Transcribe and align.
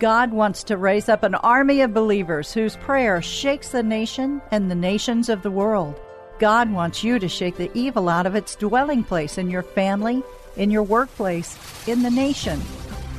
God 0.00 0.32
wants 0.32 0.64
to 0.64 0.78
raise 0.78 1.10
up 1.10 1.22
an 1.24 1.34
army 1.34 1.82
of 1.82 1.92
believers 1.92 2.54
whose 2.54 2.74
prayer 2.76 3.20
shakes 3.20 3.68
the 3.68 3.82
nation 3.82 4.40
and 4.50 4.70
the 4.70 4.74
nations 4.74 5.28
of 5.28 5.42
the 5.42 5.50
world. 5.50 6.00
God 6.38 6.72
wants 6.72 7.04
you 7.04 7.18
to 7.18 7.28
shake 7.28 7.58
the 7.58 7.70
evil 7.74 8.08
out 8.08 8.24
of 8.24 8.34
its 8.34 8.56
dwelling 8.56 9.04
place 9.04 9.36
in 9.36 9.50
your 9.50 9.62
family, 9.62 10.22
in 10.56 10.70
your 10.70 10.84
workplace, 10.84 11.58
in 11.86 12.02
the 12.02 12.10
nation. 12.10 12.62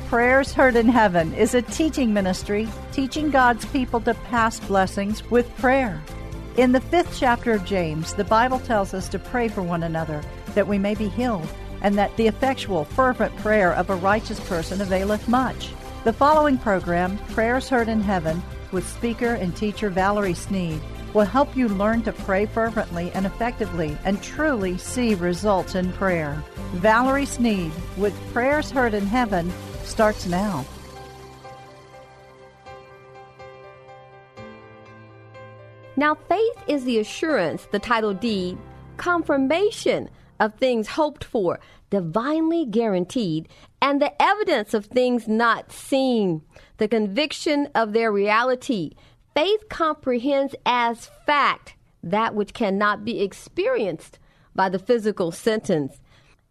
Prayers 0.08 0.52
Heard 0.52 0.74
in 0.74 0.88
Heaven 0.88 1.32
is 1.34 1.54
a 1.54 1.62
teaching 1.62 2.12
ministry 2.12 2.68
teaching 2.90 3.30
God's 3.30 3.64
people 3.66 4.00
to 4.00 4.14
pass 4.14 4.58
blessings 4.58 5.22
with 5.30 5.56
prayer. 5.58 6.02
In 6.56 6.72
the 6.72 6.80
fifth 6.80 7.16
chapter 7.16 7.52
of 7.52 7.64
James, 7.64 8.12
the 8.12 8.24
Bible 8.24 8.58
tells 8.58 8.92
us 8.92 9.08
to 9.10 9.20
pray 9.20 9.46
for 9.46 9.62
one 9.62 9.84
another 9.84 10.20
that 10.56 10.66
we 10.66 10.78
may 10.78 10.96
be 10.96 11.08
healed, 11.10 11.46
and 11.80 11.96
that 11.96 12.16
the 12.16 12.26
effectual, 12.26 12.86
fervent 12.86 13.36
prayer 13.36 13.72
of 13.72 13.88
a 13.88 13.94
righteous 13.94 14.40
person 14.48 14.80
availeth 14.80 15.28
much. 15.28 15.70
The 16.04 16.12
following 16.12 16.58
program, 16.58 17.16
Prayers 17.28 17.68
Heard 17.68 17.88
in 17.88 18.00
Heaven, 18.00 18.42
with 18.72 18.88
speaker 18.88 19.34
and 19.34 19.54
teacher 19.54 19.88
Valerie 19.88 20.34
Sneed, 20.34 20.80
will 21.14 21.24
help 21.24 21.56
you 21.56 21.68
learn 21.68 22.02
to 22.02 22.12
pray 22.12 22.44
fervently 22.44 23.12
and 23.12 23.24
effectively 23.24 23.96
and 24.04 24.20
truly 24.20 24.76
see 24.78 25.14
results 25.14 25.76
in 25.76 25.92
prayer. 25.92 26.42
Valerie 26.72 27.24
Sneed 27.24 27.70
with 27.96 28.12
Prayers 28.32 28.68
Heard 28.68 28.94
in 28.94 29.06
Heaven 29.06 29.52
starts 29.84 30.26
now. 30.26 30.66
Now, 35.94 36.16
faith 36.16 36.56
is 36.66 36.82
the 36.84 36.98
assurance, 36.98 37.68
the 37.70 37.78
title 37.78 38.12
deed, 38.12 38.58
confirmation 38.96 40.10
of 40.40 40.52
things 40.56 40.88
hoped 40.88 41.22
for, 41.22 41.60
divinely 41.92 42.64
guaranteed, 42.64 43.46
and 43.82 44.00
the 44.00 44.10
evidence 44.20 44.72
of 44.72 44.86
things 44.86 45.28
not 45.28 45.70
seen, 45.70 46.40
the 46.78 46.88
conviction 46.88 47.68
of 47.74 47.92
their 47.92 48.10
reality. 48.10 48.92
Faith 49.34 49.68
comprehends 49.68 50.54
as 50.64 51.10
fact 51.26 51.74
that 52.02 52.34
which 52.34 52.54
cannot 52.54 53.04
be 53.04 53.20
experienced 53.20 54.18
by 54.54 54.70
the 54.70 54.78
physical 54.78 55.30
sentence. 55.30 56.00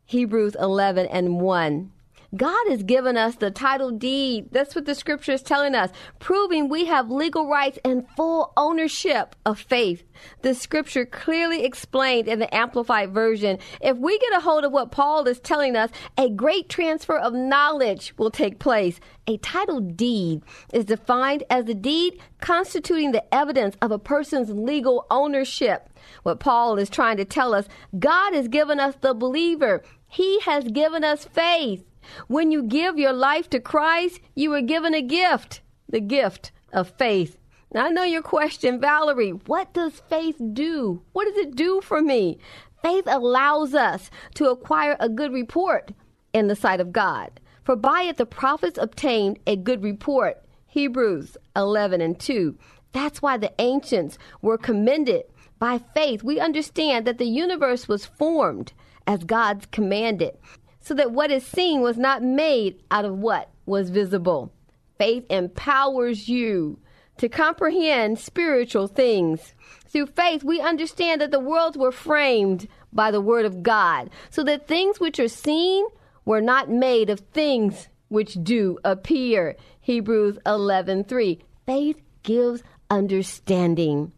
Hebrews 0.05 0.55
11 0.59 1.07
and 1.07 1.41
1. 1.41 1.91
God 2.35 2.69
has 2.69 2.83
given 2.83 3.17
us 3.17 3.35
the 3.35 3.51
title 3.51 3.91
deed. 3.91 4.49
That's 4.51 4.73
what 4.73 4.85
the 4.85 4.95
scripture 4.95 5.33
is 5.33 5.41
telling 5.41 5.75
us, 5.75 5.91
proving 6.19 6.69
we 6.69 6.85
have 6.85 7.11
legal 7.11 7.47
rights 7.47 7.77
and 7.83 8.07
full 8.15 8.53
ownership 8.55 9.35
of 9.45 9.59
faith. 9.59 10.03
The 10.41 10.55
scripture 10.55 11.05
clearly 11.05 11.65
explained 11.65 12.29
in 12.29 12.39
the 12.39 12.53
Amplified 12.55 13.13
Version 13.13 13.59
if 13.81 13.97
we 13.97 14.17
get 14.19 14.37
a 14.37 14.39
hold 14.39 14.63
of 14.63 14.71
what 14.71 14.91
Paul 14.91 15.27
is 15.27 15.41
telling 15.41 15.75
us, 15.75 15.89
a 16.17 16.29
great 16.29 16.69
transfer 16.69 17.17
of 17.17 17.33
knowledge 17.33 18.13
will 18.17 18.31
take 18.31 18.59
place. 18.59 19.01
A 19.27 19.37
title 19.37 19.81
deed 19.81 20.41
is 20.73 20.85
defined 20.85 21.43
as 21.49 21.65
the 21.65 21.73
deed 21.73 22.17
constituting 22.39 23.11
the 23.11 23.33
evidence 23.33 23.75
of 23.81 23.91
a 23.91 23.99
person's 23.99 24.51
legal 24.51 25.05
ownership. 25.11 25.89
What 26.23 26.39
Paul 26.39 26.77
is 26.77 26.89
trying 26.89 27.17
to 27.17 27.25
tell 27.25 27.53
us, 27.53 27.67
God 27.99 28.33
has 28.33 28.47
given 28.47 28.79
us 28.79 28.95
the 29.01 29.13
believer. 29.13 29.83
He 30.07 30.39
has 30.41 30.63
given 30.65 31.03
us 31.03 31.25
faith. 31.25 31.83
When 32.27 32.51
you 32.51 32.63
give 32.63 32.97
your 32.97 33.13
life 33.13 33.49
to 33.51 33.59
Christ, 33.59 34.19
you 34.35 34.53
are 34.53 34.61
given 34.61 34.93
a 34.93 35.01
gift, 35.01 35.61
the 35.89 35.99
gift 35.99 36.51
of 36.73 36.89
faith. 36.97 37.37
Now, 37.73 37.85
I 37.85 37.89
know 37.89 38.03
your 38.03 38.21
question, 38.21 38.81
Valerie. 38.81 39.31
What 39.31 39.73
does 39.73 40.01
faith 40.09 40.35
do? 40.53 41.01
What 41.13 41.25
does 41.25 41.37
it 41.37 41.55
do 41.55 41.81
for 41.81 42.01
me? 42.01 42.39
Faith 42.81 43.05
allows 43.07 43.73
us 43.73 44.09
to 44.35 44.49
acquire 44.49 44.97
a 44.99 45.07
good 45.07 45.31
report 45.31 45.91
in 46.33 46.47
the 46.47 46.55
sight 46.55 46.79
of 46.79 46.91
God. 46.91 47.39
For 47.63 47.75
by 47.75 48.03
it 48.03 48.17
the 48.17 48.25
prophets 48.25 48.79
obtained 48.81 49.39
a 49.45 49.55
good 49.55 49.83
report. 49.83 50.43
Hebrews 50.67 51.37
11 51.55 52.01
and 52.01 52.19
2. 52.19 52.57
That's 52.91 53.21
why 53.21 53.37
the 53.37 53.53
ancients 53.59 54.17
were 54.41 54.57
commended. 54.57 55.23
By 55.59 55.77
faith, 55.77 56.23
we 56.23 56.39
understand 56.39 57.05
that 57.05 57.19
the 57.19 57.25
universe 57.25 57.87
was 57.87 58.05
formed 58.05 58.73
as 59.05 59.23
God's 59.23 59.65
commanded 59.67 60.37
so 60.81 60.93
that 60.95 61.11
what 61.11 61.31
is 61.31 61.45
seen 61.45 61.81
was 61.81 61.97
not 61.97 62.23
made 62.23 62.83
out 62.91 63.05
of 63.05 63.17
what 63.17 63.49
was 63.65 63.89
visible. 63.89 64.51
Faith 64.97 65.25
empowers 65.29 66.27
you 66.27 66.79
to 67.17 67.29
comprehend 67.29 68.19
spiritual 68.19 68.87
things. 68.87 69.53
Through 69.87 70.07
faith, 70.07 70.43
we 70.43 70.59
understand 70.59 71.21
that 71.21 71.31
the 71.31 71.39
worlds 71.39 71.77
were 71.77 71.91
framed 71.91 72.67
by 72.91 73.11
the 73.11 73.21
Word 73.21 73.45
of 73.45 73.63
God, 73.63 74.09
so 74.29 74.43
that 74.43 74.67
things 74.67 74.99
which 74.99 75.19
are 75.19 75.27
seen 75.27 75.85
were 76.25 76.41
not 76.41 76.69
made 76.69 77.09
of 77.09 77.19
things 77.19 77.89
which 78.09 78.37
do 78.43 78.77
appear. 78.83 79.55
Hebrews 79.79 80.37
11:3. 80.45 81.39
Faith 81.65 82.01
gives 82.23 82.63
understanding. 82.89 84.11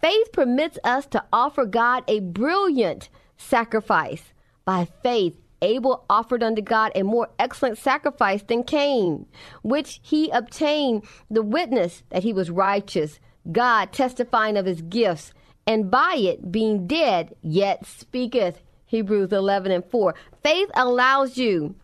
Faith 0.00 0.32
permits 0.32 0.78
us 0.84 1.06
to 1.06 1.24
offer 1.32 1.64
God 1.64 2.04
a 2.06 2.20
brilliant 2.20 3.08
sacrifice. 3.36 4.32
By 4.64 4.86
faith, 5.02 5.36
Abel 5.62 6.04
offered 6.08 6.42
unto 6.42 6.62
God 6.62 6.92
a 6.94 7.02
more 7.02 7.28
excellent 7.38 7.78
sacrifice 7.78 8.42
than 8.42 8.64
Cain, 8.64 9.26
which 9.62 10.00
he 10.02 10.30
obtained 10.30 11.04
the 11.30 11.42
witness 11.42 12.02
that 12.10 12.22
he 12.22 12.32
was 12.32 12.50
righteous, 12.50 13.20
God 13.50 13.92
testifying 13.92 14.56
of 14.56 14.66
his 14.66 14.82
gifts, 14.82 15.32
and 15.66 15.90
by 15.90 16.14
it 16.18 16.50
being 16.50 16.86
dead, 16.86 17.34
yet 17.42 17.86
speaketh. 17.86 18.62
Hebrews 18.86 19.32
11 19.32 19.70
and 19.70 19.84
4. 19.84 20.14
Faith 20.42 20.70
allows 20.74 21.36
you 21.36 21.74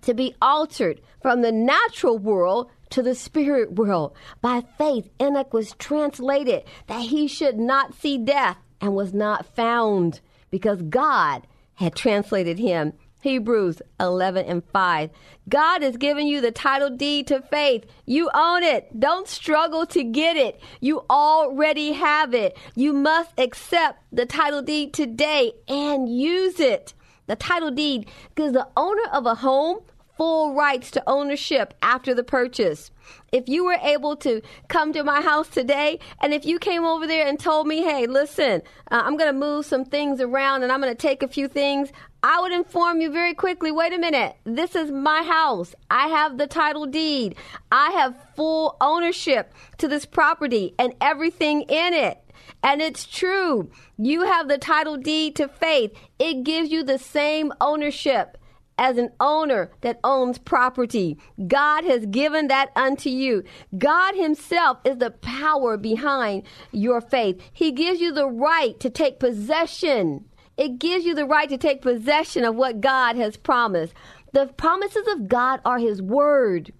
to 0.00 0.12
be 0.12 0.34
altered 0.42 1.00
from 1.20 1.40
the 1.40 1.52
natural 1.52 2.18
world 2.18 2.68
to 2.90 3.02
the 3.02 3.14
spirit 3.14 3.74
world. 3.74 4.14
By 4.40 4.62
faith, 4.76 5.08
Enoch 5.20 5.54
was 5.54 5.74
translated 5.74 6.64
that 6.88 7.02
he 7.02 7.28
should 7.28 7.58
not 7.58 7.94
see 7.94 8.18
death 8.18 8.58
and 8.80 8.94
was 8.94 9.14
not 9.14 9.46
found 9.54 10.20
because 10.50 10.82
God 10.82 11.46
had 11.74 11.94
translated 11.94 12.58
him. 12.58 12.92
Hebrews 13.22 13.80
11 14.00 14.46
and 14.46 14.64
5. 14.72 15.10
God 15.48 15.82
has 15.82 15.96
given 15.96 16.26
you 16.26 16.40
the 16.40 16.50
title 16.50 16.90
deed 16.90 17.28
to 17.28 17.40
faith. 17.40 17.86
You 18.04 18.28
own 18.34 18.64
it. 18.64 18.98
Don't 18.98 19.28
struggle 19.28 19.86
to 19.86 20.02
get 20.02 20.36
it. 20.36 20.60
You 20.80 21.04
already 21.08 21.92
have 21.92 22.34
it. 22.34 22.58
You 22.74 22.92
must 22.92 23.30
accept 23.38 24.02
the 24.12 24.26
title 24.26 24.60
deed 24.60 24.92
today 24.92 25.52
and 25.68 26.08
use 26.08 26.58
it. 26.58 26.94
The 27.28 27.36
title 27.36 27.70
deed 27.70 28.08
gives 28.34 28.54
the 28.54 28.66
owner 28.76 29.08
of 29.12 29.24
a 29.24 29.36
home 29.36 29.82
full 30.16 30.54
rights 30.54 30.90
to 30.90 31.02
ownership 31.06 31.74
after 31.80 32.14
the 32.14 32.24
purchase. 32.24 32.90
If 33.32 33.48
you 33.48 33.64
were 33.64 33.78
able 33.82 34.16
to 34.16 34.42
come 34.68 34.92
to 34.92 35.02
my 35.02 35.20
house 35.20 35.48
today, 35.48 35.98
and 36.20 36.34
if 36.34 36.44
you 36.44 36.58
came 36.58 36.84
over 36.84 37.06
there 37.06 37.26
and 37.26 37.38
told 37.38 37.66
me, 37.66 37.82
hey, 37.82 38.06
listen, 38.06 38.62
uh, 38.90 39.02
I'm 39.04 39.16
going 39.16 39.32
to 39.32 39.38
move 39.38 39.64
some 39.64 39.84
things 39.84 40.20
around 40.20 40.62
and 40.62 40.70
I'm 40.70 40.80
going 40.80 40.94
to 40.94 41.00
take 41.00 41.22
a 41.22 41.28
few 41.28 41.48
things, 41.48 41.92
I 42.24 42.40
would 42.40 42.52
inform 42.52 43.00
you 43.00 43.10
very 43.10 43.34
quickly 43.34 43.72
wait 43.72 43.92
a 43.92 43.98
minute, 43.98 44.36
this 44.44 44.76
is 44.76 44.92
my 44.92 45.24
house. 45.24 45.74
I 45.90 46.06
have 46.06 46.38
the 46.38 46.46
title 46.46 46.86
deed. 46.86 47.34
I 47.72 47.90
have 47.90 48.14
full 48.36 48.76
ownership 48.80 49.52
to 49.78 49.88
this 49.88 50.06
property 50.06 50.72
and 50.78 50.94
everything 51.00 51.62
in 51.62 51.94
it. 51.94 52.18
And 52.62 52.80
it's 52.80 53.06
true. 53.06 53.70
You 53.98 54.22
have 54.22 54.46
the 54.46 54.58
title 54.58 54.96
deed 54.96 55.34
to 55.36 55.48
faith. 55.48 55.92
It 56.20 56.44
gives 56.44 56.70
you 56.70 56.84
the 56.84 56.98
same 56.98 57.52
ownership 57.60 58.38
as 58.78 58.98
an 58.98 59.10
owner 59.18 59.72
that 59.80 59.98
owns 60.04 60.38
property. 60.38 61.18
God 61.48 61.84
has 61.84 62.06
given 62.06 62.46
that 62.48 62.70
unto 62.76 63.10
you. 63.10 63.42
God 63.76 64.14
Himself 64.14 64.78
is 64.84 64.98
the 64.98 65.10
power 65.10 65.76
behind 65.76 66.44
your 66.70 67.00
faith. 67.00 67.40
He 67.52 67.72
gives 67.72 68.00
you 68.00 68.12
the 68.12 68.28
right 68.28 68.78
to 68.80 68.90
take 68.90 69.18
possession. 69.18 70.24
It 70.56 70.78
gives 70.78 71.04
you 71.04 71.14
the 71.14 71.26
right 71.26 71.48
to 71.48 71.56
take 71.56 71.82
possession 71.82 72.44
of 72.44 72.54
what 72.54 72.80
God 72.80 73.16
has 73.16 73.36
promised. 73.36 73.94
The 74.32 74.46
promises 74.46 75.06
of 75.08 75.28
God 75.28 75.60
are 75.64 75.78
His 75.78 76.00
word. 76.00 76.72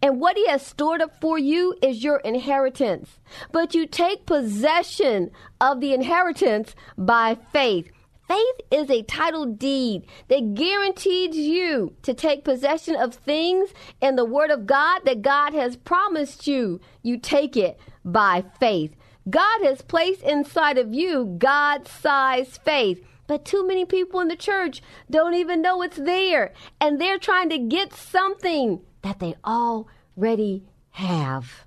And 0.00 0.20
what 0.20 0.36
he 0.36 0.46
has 0.48 0.64
stored 0.64 1.00
up 1.00 1.20
for 1.20 1.38
you 1.38 1.74
is 1.82 2.04
your 2.04 2.18
inheritance. 2.18 3.18
But 3.50 3.74
you 3.74 3.86
take 3.86 4.26
possession 4.26 5.30
of 5.60 5.80
the 5.80 5.94
inheritance 5.94 6.74
by 6.98 7.36
faith. 7.52 7.90
Faith 8.28 8.60
is 8.70 8.88
a 8.90 9.02
title 9.02 9.46
deed 9.46 10.06
that 10.28 10.54
guarantees 10.54 11.36
you 11.36 11.94
to 12.02 12.14
take 12.14 12.44
possession 12.44 12.96
of 12.96 13.14
things 13.14 13.70
in 14.00 14.16
the 14.16 14.24
Word 14.24 14.50
of 14.50 14.66
God 14.66 15.00
that 15.04 15.22
God 15.22 15.52
has 15.54 15.76
promised 15.76 16.46
you. 16.46 16.80
You 17.02 17.18
take 17.18 17.56
it 17.56 17.78
by 18.04 18.44
faith. 18.58 18.94
God 19.28 19.62
has 19.62 19.82
placed 19.82 20.22
inside 20.22 20.78
of 20.78 20.94
you 20.94 21.36
God 21.38 21.86
sized 21.86 22.60
faith. 22.62 23.04
But 23.32 23.46
too 23.46 23.66
many 23.66 23.86
people 23.86 24.20
in 24.20 24.28
the 24.28 24.36
church 24.36 24.82
don't 25.10 25.32
even 25.32 25.62
know 25.62 25.80
it's 25.80 25.96
there. 25.96 26.52
And 26.82 27.00
they're 27.00 27.16
trying 27.16 27.48
to 27.48 27.56
get 27.56 27.94
something 27.94 28.82
that 29.00 29.20
they 29.20 29.36
already 29.42 30.64
have. 30.90 31.64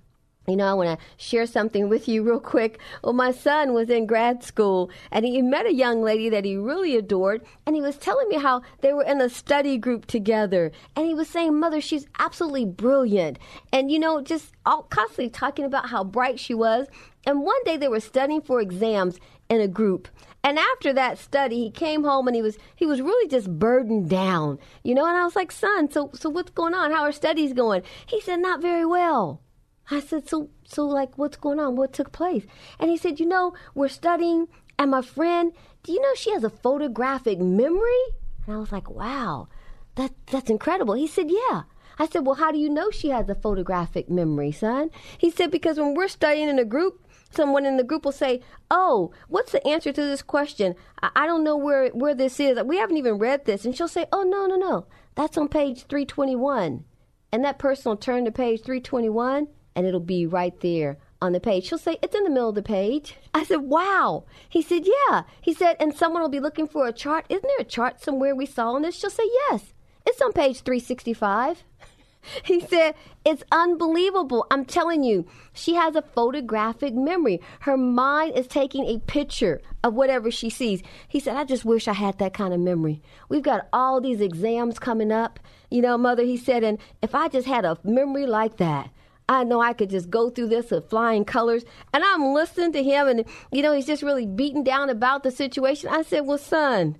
You 0.48 0.58
know, 0.58 0.68
I 0.68 0.74
want 0.76 1.00
to 1.00 1.06
share 1.18 1.48
something 1.48 1.90
with 1.90 2.08
you 2.08 2.22
real 2.22 2.40
quick. 2.40 2.80
Well, 3.04 3.14
my 3.14 3.32
son 3.32 3.74
was 3.74 3.90
in 3.90 4.06
grad 4.06 4.44
school 4.44 4.92
and 5.10 5.26
he 5.26 5.42
met 5.42 5.66
a 5.66 5.74
young 5.74 6.04
lady 6.04 6.30
that 6.30 6.46
he 6.46 6.56
really 6.56 6.96
adored. 6.96 7.42
And 7.66 7.76
he 7.76 7.82
was 7.82 7.98
telling 7.98 8.30
me 8.30 8.36
how 8.36 8.62
they 8.82 8.94
were 8.94 9.02
in 9.02 9.20
a 9.20 9.28
study 9.28 9.80
group 9.80 10.06
together. 10.06 10.72
And 10.96 11.08
he 11.08 11.16
was 11.16 11.28
saying, 11.28 11.60
Mother, 11.60 11.82
she's 11.82 12.06
absolutely 12.20 12.66
brilliant. 12.66 13.40
And, 13.74 13.90
you 13.90 13.98
know, 13.98 14.22
just 14.22 14.52
all 14.68 14.84
constantly 14.84 15.32
talking 15.32 15.66
about 15.66 15.90
how 15.90 16.04
bright 16.04 16.40
she 16.40 16.54
was. 16.54 16.86
And 17.26 17.42
one 17.42 17.64
day 17.64 17.78
they 17.78 17.88
were 17.88 18.00
studying 18.00 18.42
for 18.42 18.62
exams 18.62 19.20
in 19.50 19.62
a 19.62 19.68
group. 19.68 20.08
And 20.44 20.60
after 20.60 20.94
that 20.94 21.18
study, 21.18 21.64
he 21.64 21.72
came 21.72 22.04
home 22.04 22.28
and 22.28 22.36
he 22.36 22.42
was 22.42 22.58
he 22.76 22.86
was 22.86 23.02
really 23.02 23.28
just 23.28 23.58
burdened 23.58 24.10
down, 24.10 24.60
you 24.84 24.94
know. 24.94 25.06
And 25.06 25.18
I 25.18 25.24
was 25.24 25.36
like, 25.36 25.52
"Son, 25.52 25.90
so 25.90 26.12
so 26.14 26.30
what's 26.30 26.52
going 26.52 26.76
on? 26.76 26.92
How 26.92 27.04
are 27.04 27.12
studies 27.12 27.54
going?" 27.54 27.82
He 28.06 28.22
said, 28.22 28.40
"Not 28.40 28.62
very 28.62 28.86
well." 28.86 29.42
I 29.90 30.00
said, 30.00 30.30
"So 30.30 30.50
so 30.64 30.86
like 30.86 31.18
what's 31.18 31.38
going 31.38 31.60
on? 31.60 31.76
What 31.76 31.94
took 31.94 32.12
place?" 32.12 32.46
And 32.80 32.92
he 32.92 32.98
said, 32.98 33.20
"You 33.20 33.26
know, 33.26 33.56
we're 33.74 33.88
studying, 33.88 34.48
and 34.78 34.92
my 34.92 35.02
friend, 35.02 35.52
do 35.82 35.92
you 35.92 36.02
know 36.02 36.14
she 36.16 36.32
has 36.32 36.44
a 36.44 36.50
photographic 36.50 37.40
memory?" 37.40 38.04
And 38.46 38.56
I 38.56 38.60
was 38.60 38.72
like, 38.72 38.90
"Wow, 38.90 39.48
that 39.96 40.12
that's 40.28 40.52
incredible." 40.52 40.94
He 40.94 41.08
said, 41.08 41.32
"Yeah." 41.32 41.64
I 41.98 42.08
said, 42.08 42.26
Well, 42.26 42.36
how 42.36 42.52
do 42.52 42.58
you 42.58 42.70
know 42.70 42.92
she 42.92 43.10
has 43.10 43.30
a 43.30 43.36
photographic 43.36 44.10
memory, 44.10 44.52
son? 44.52 44.92
He 45.18 45.32
said, 45.32 45.50
Because 45.50 45.78
when 45.78 45.94
we're 45.94 46.10
studying 46.10 46.50
in 46.50 46.60
a 46.60 46.66
group, 46.66 47.05
someone 47.36 47.66
in 47.66 47.78
the 47.78 47.84
group 47.84 48.06
will 48.06 48.12
say, 48.12 48.42
"Oh, 48.72 49.12
what's 49.28 49.52
the 49.52 49.66
answer 49.68 49.92
to 49.92 50.02
this 50.02 50.22
question? 50.22 50.76
I, 51.02 51.10
I, 51.16 51.26
don't 51.28 51.44
know 51.44 51.58
where 51.58 51.90
where 51.90 52.16
this 52.16 52.40
is. 52.40 52.62
We 52.64 52.78
haven't 52.78 52.98
even 52.98 53.18
read 53.18 53.46
this." 53.46 53.66
And 53.66 53.76
she'll 53.76 53.88
say, 53.88 54.06
"Oh, 54.12 54.24
no, 54.24 54.46
no, 54.46 54.56
no. 54.56 54.88
That's 55.16 55.38
on 55.38 55.48
page 55.48 55.86
321." 55.88 56.84
And 57.32 57.44
that 57.44 57.60
person 57.60 57.90
will 57.90 57.98
turn 57.98 58.26
to 58.26 58.32
page 58.32 58.62
321 58.62 59.48
and 59.76 59.86
it'll 59.86 60.00
be 60.00 60.26
right 60.26 60.58
there 60.62 60.98
on 61.22 61.34
the 61.34 61.40
page. 61.40 61.66
She'll 61.66 61.78
say, 61.78 61.98
"It's 62.02 62.16
in 62.16 62.24
the 62.24 62.30
middle 62.30 62.50
of 62.50 62.56
the 62.56 62.64
page." 62.64 63.18
I 63.34 63.44
said, 63.44 63.62
"Wow." 63.62 64.24
He 64.48 64.62
said, 64.62 64.86
"Yeah." 64.86 65.24
He 65.42 65.54
said, 65.54 65.76
"And 65.80 65.94
someone 65.94 66.22
will 66.22 66.30
be 66.30 66.40
looking 66.40 66.68
for 66.68 66.88
a 66.88 66.94
chart. 66.94 67.26
Isn't 67.30 67.44
there 67.44 67.60
a 67.60 67.66
chart 67.66 68.02
somewhere 68.02 68.36
we 68.36 68.46
saw 68.46 68.74
on 68.74 68.84
this?" 68.84 68.96
She'll 68.96 69.10
say, 69.10 69.30
"Yes. 69.50 69.74
It's 70.06 70.22
on 70.22 70.34
page 70.34 70.62
365." 70.62 71.64
He 72.44 72.62
said, 72.62 72.96
It's 73.24 73.44
unbelievable. 73.52 74.46
I'm 74.52 74.66
telling 74.66 75.04
you, 75.04 75.26
she 75.54 75.76
has 75.76 75.96
a 75.96 76.02
photographic 76.02 76.94
memory. 76.94 77.42
Her 77.62 77.78
mind 77.78 78.38
is 78.38 78.48
taking 78.48 78.86
a 78.86 79.00
picture 79.00 79.62
of 79.84 79.94
whatever 79.94 80.32
she 80.32 80.50
sees. 80.50 80.82
He 81.08 81.20
said, 81.20 81.36
I 81.36 81.44
just 81.44 81.66
wish 81.66 81.88
I 81.88 81.94
had 81.94 82.18
that 82.20 82.34
kind 82.34 82.54
of 82.54 82.60
memory. 82.60 83.02
We've 83.30 83.44
got 83.44 83.68
all 83.74 84.02
these 84.02 84.22
exams 84.22 84.80
coming 84.80 85.12
up. 85.12 85.40
You 85.70 85.82
know, 85.82 85.98
Mother, 85.98 86.24
he 86.24 86.38
said, 86.38 86.64
and 86.64 86.78
if 87.02 87.16
I 87.16 87.28
just 87.28 87.48
had 87.48 87.66
a 87.66 87.78
memory 87.84 88.28
like 88.28 88.58
that, 88.58 88.90
I 89.28 89.44
know 89.44 89.60
I 89.60 89.74
could 89.74 89.90
just 89.90 90.10
go 90.10 90.30
through 90.30 90.50
this 90.50 90.70
with 90.70 90.90
flying 90.90 91.26
colors. 91.26 91.66
And 91.94 92.04
I'm 92.04 92.34
listening 92.34 92.74
to 92.74 92.84
him, 92.84 93.08
and, 93.08 93.26
you 93.52 93.62
know, 93.62 93.74
he's 93.74 93.88
just 93.88 94.04
really 94.04 94.26
beaten 94.26 94.64
down 94.64 94.90
about 94.90 95.24
the 95.24 95.32
situation. 95.32 95.90
I 95.90 96.04
said, 96.04 96.22
Well, 96.22 96.38
son, 96.38 96.98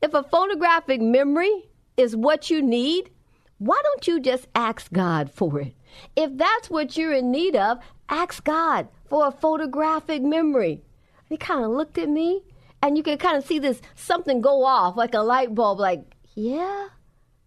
if 0.00 0.14
a 0.14 0.22
photographic 0.22 1.00
memory 1.00 1.64
is 1.96 2.14
what 2.14 2.50
you 2.50 2.62
need, 2.62 3.10
why 3.58 3.80
don't 3.82 4.06
you 4.06 4.20
just 4.20 4.48
ask 4.54 4.92
God 4.92 5.30
for 5.30 5.60
it? 5.60 5.74
If 6.16 6.36
that's 6.36 6.68
what 6.68 6.96
you're 6.96 7.12
in 7.12 7.30
need 7.30 7.54
of, 7.54 7.78
ask 8.08 8.44
God 8.44 8.88
for 9.08 9.26
a 9.26 9.32
photographic 9.32 10.22
memory. 10.22 10.82
He 11.28 11.36
kind 11.36 11.64
of 11.64 11.70
looked 11.70 11.98
at 11.98 12.08
me, 12.08 12.42
and 12.82 12.96
you 12.96 13.02
could 13.02 13.20
kind 13.20 13.36
of 13.36 13.46
see 13.46 13.58
this 13.58 13.80
something 13.94 14.40
go 14.40 14.64
off 14.64 14.96
like 14.96 15.14
a 15.14 15.20
light 15.20 15.54
bulb, 15.54 15.78
like, 15.78 16.02
yeah, 16.34 16.88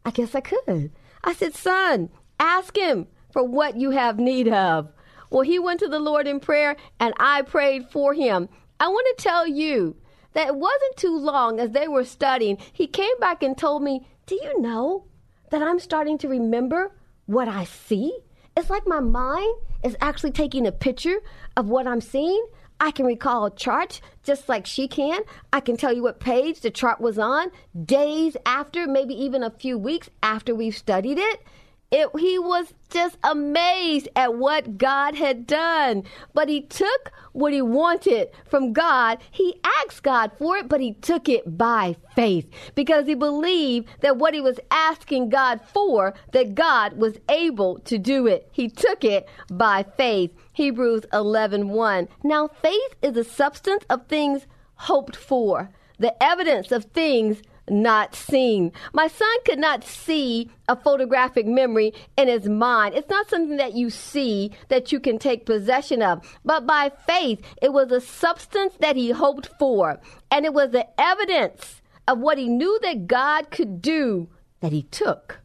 I 0.05 0.11
guess 0.11 0.33
I 0.33 0.41
could. 0.41 0.91
I 1.23 1.33
said, 1.33 1.53
son, 1.53 2.09
ask 2.39 2.75
him 2.75 3.07
for 3.31 3.43
what 3.43 3.75
you 3.75 3.91
have 3.91 4.17
need 4.17 4.47
of. 4.47 4.89
Well, 5.29 5.41
he 5.41 5.59
went 5.59 5.81
to 5.81 5.89
the 5.89 5.99
Lord 5.99 6.25
in 6.25 6.39
prayer, 6.39 6.77
and 6.99 7.13
I 7.19 7.41
prayed 7.41 7.89
for 7.91 8.13
him. 8.13 8.47
I 8.79 8.87
want 8.87 9.17
to 9.17 9.23
tell 9.23 9.45
you 9.45 9.97
that 10.33 10.47
it 10.47 10.55
wasn't 10.55 10.95
too 10.95 11.17
long 11.17 11.59
as 11.59 11.71
they 11.71 11.87
were 11.87 12.05
studying, 12.05 12.57
he 12.71 12.87
came 12.87 13.19
back 13.19 13.43
and 13.43 13.57
told 13.57 13.83
me, 13.83 14.07
Do 14.25 14.35
you 14.35 14.61
know 14.61 15.05
that 15.49 15.61
I'm 15.61 15.79
starting 15.79 16.17
to 16.19 16.27
remember 16.27 16.91
what 17.25 17.47
I 17.47 17.65
see. 17.65 18.17
It's 18.55 18.69
like 18.69 18.87
my 18.87 18.99
mind 18.99 19.55
is 19.83 19.95
actually 20.01 20.31
taking 20.31 20.65
a 20.65 20.71
picture 20.71 21.19
of 21.55 21.69
what 21.69 21.87
I'm 21.87 22.01
seeing. 22.01 22.45
I 22.79 22.91
can 22.91 23.05
recall 23.05 23.49
charts 23.49 24.01
just 24.23 24.47
like 24.49 24.65
she 24.65 24.87
can. 24.87 25.21
I 25.51 25.59
can 25.59 25.77
tell 25.77 25.93
you 25.93 26.03
what 26.03 26.19
page 26.19 26.59
the 26.59 26.69
chart 26.69 27.01
was 27.01 27.17
on 27.17 27.51
days 27.85 28.37
after, 28.45 28.87
maybe 28.87 29.15
even 29.15 29.43
a 29.43 29.49
few 29.49 29.77
weeks 29.77 30.09
after 30.21 30.53
we've 30.53 30.77
studied 30.77 31.17
it. 31.17 31.41
It, 31.89 32.09
he 32.19 32.37
was 32.37 32.73
just 32.89 33.17
amazed 33.23 34.09
at 34.13 34.35
what 34.35 34.77
God 34.77 35.15
had 35.15 35.47
done. 35.47 36.03
But 36.33 36.49
he 36.49 36.61
took 36.61 37.11
what 37.31 37.53
he 37.53 37.61
wanted 37.61 38.29
from 38.45 38.73
God. 38.73 39.19
He 39.31 39.61
asked 39.63 40.03
God 40.03 40.31
for 40.37 40.57
it, 40.57 40.67
but 40.67 40.81
he 40.81 40.93
took 40.93 41.29
it 41.29 41.57
by 41.57 41.95
faith 42.13 42.45
because 42.75 43.05
he 43.05 43.15
believed 43.15 43.87
that 44.01 44.17
what 44.17 44.33
he 44.33 44.41
was 44.41 44.59
asking 44.69 45.29
God 45.29 45.61
for, 45.61 46.13
that 46.33 46.55
God 46.55 46.97
was 46.97 47.19
able 47.29 47.79
to 47.79 47.97
do 47.97 48.27
it. 48.27 48.49
He 48.51 48.67
took 48.67 49.05
it 49.05 49.27
by 49.49 49.85
faith. 49.95 50.31
Hebrews 50.51 51.05
11 51.13 51.69
1. 51.69 52.07
Now, 52.23 52.47
faith 52.47 52.95
is 53.01 53.13
the 53.13 53.23
substance 53.23 53.85
of 53.89 54.07
things 54.07 54.45
hoped 54.75 55.15
for, 55.15 55.69
the 55.99 56.21
evidence 56.21 56.71
of 56.71 56.85
things 56.85 57.41
not 57.69 58.15
seen. 58.15 58.71
My 58.93 59.07
son 59.07 59.37
could 59.45 59.59
not 59.59 59.83
see 59.83 60.49
a 60.67 60.75
photographic 60.75 61.45
memory 61.45 61.93
in 62.17 62.27
his 62.27 62.47
mind. 62.47 62.95
It's 62.95 63.09
not 63.09 63.29
something 63.29 63.57
that 63.57 63.73
you 63.73 63.89
see 63.89 64.51
that 64.69 64.91
you 64.91 64.99
can 64.99 65.17
take 65.17 65.45
possession 65.45 66.01
of. 66.01 66.37
But 66.45 66.65
by 66.65 66.91
faith, 67.05 67.41
it 67.61 67.73
was 67.73 67.91
a 67.91 68.01
substance 68.01 68.73
that 68.79 68.95
he 68.95 69.11
hoped 69.11 69.49
for. 69.59 69.99
And 70.31 70.45
it 70.45 70.53
was 70.53 70.71
the 70.71 70.87
evidence 70.99 71.81
of 72.07 72.19
what 72.19 72.37
he 72.37 72.47
knew 72.47 72.79
that 72.83 73.07
God 73.07 73.51
could 73.51 73.81
do 73.81 74.29
that 74.61 74.71
he 74.71 74.83
took 74.83 75.39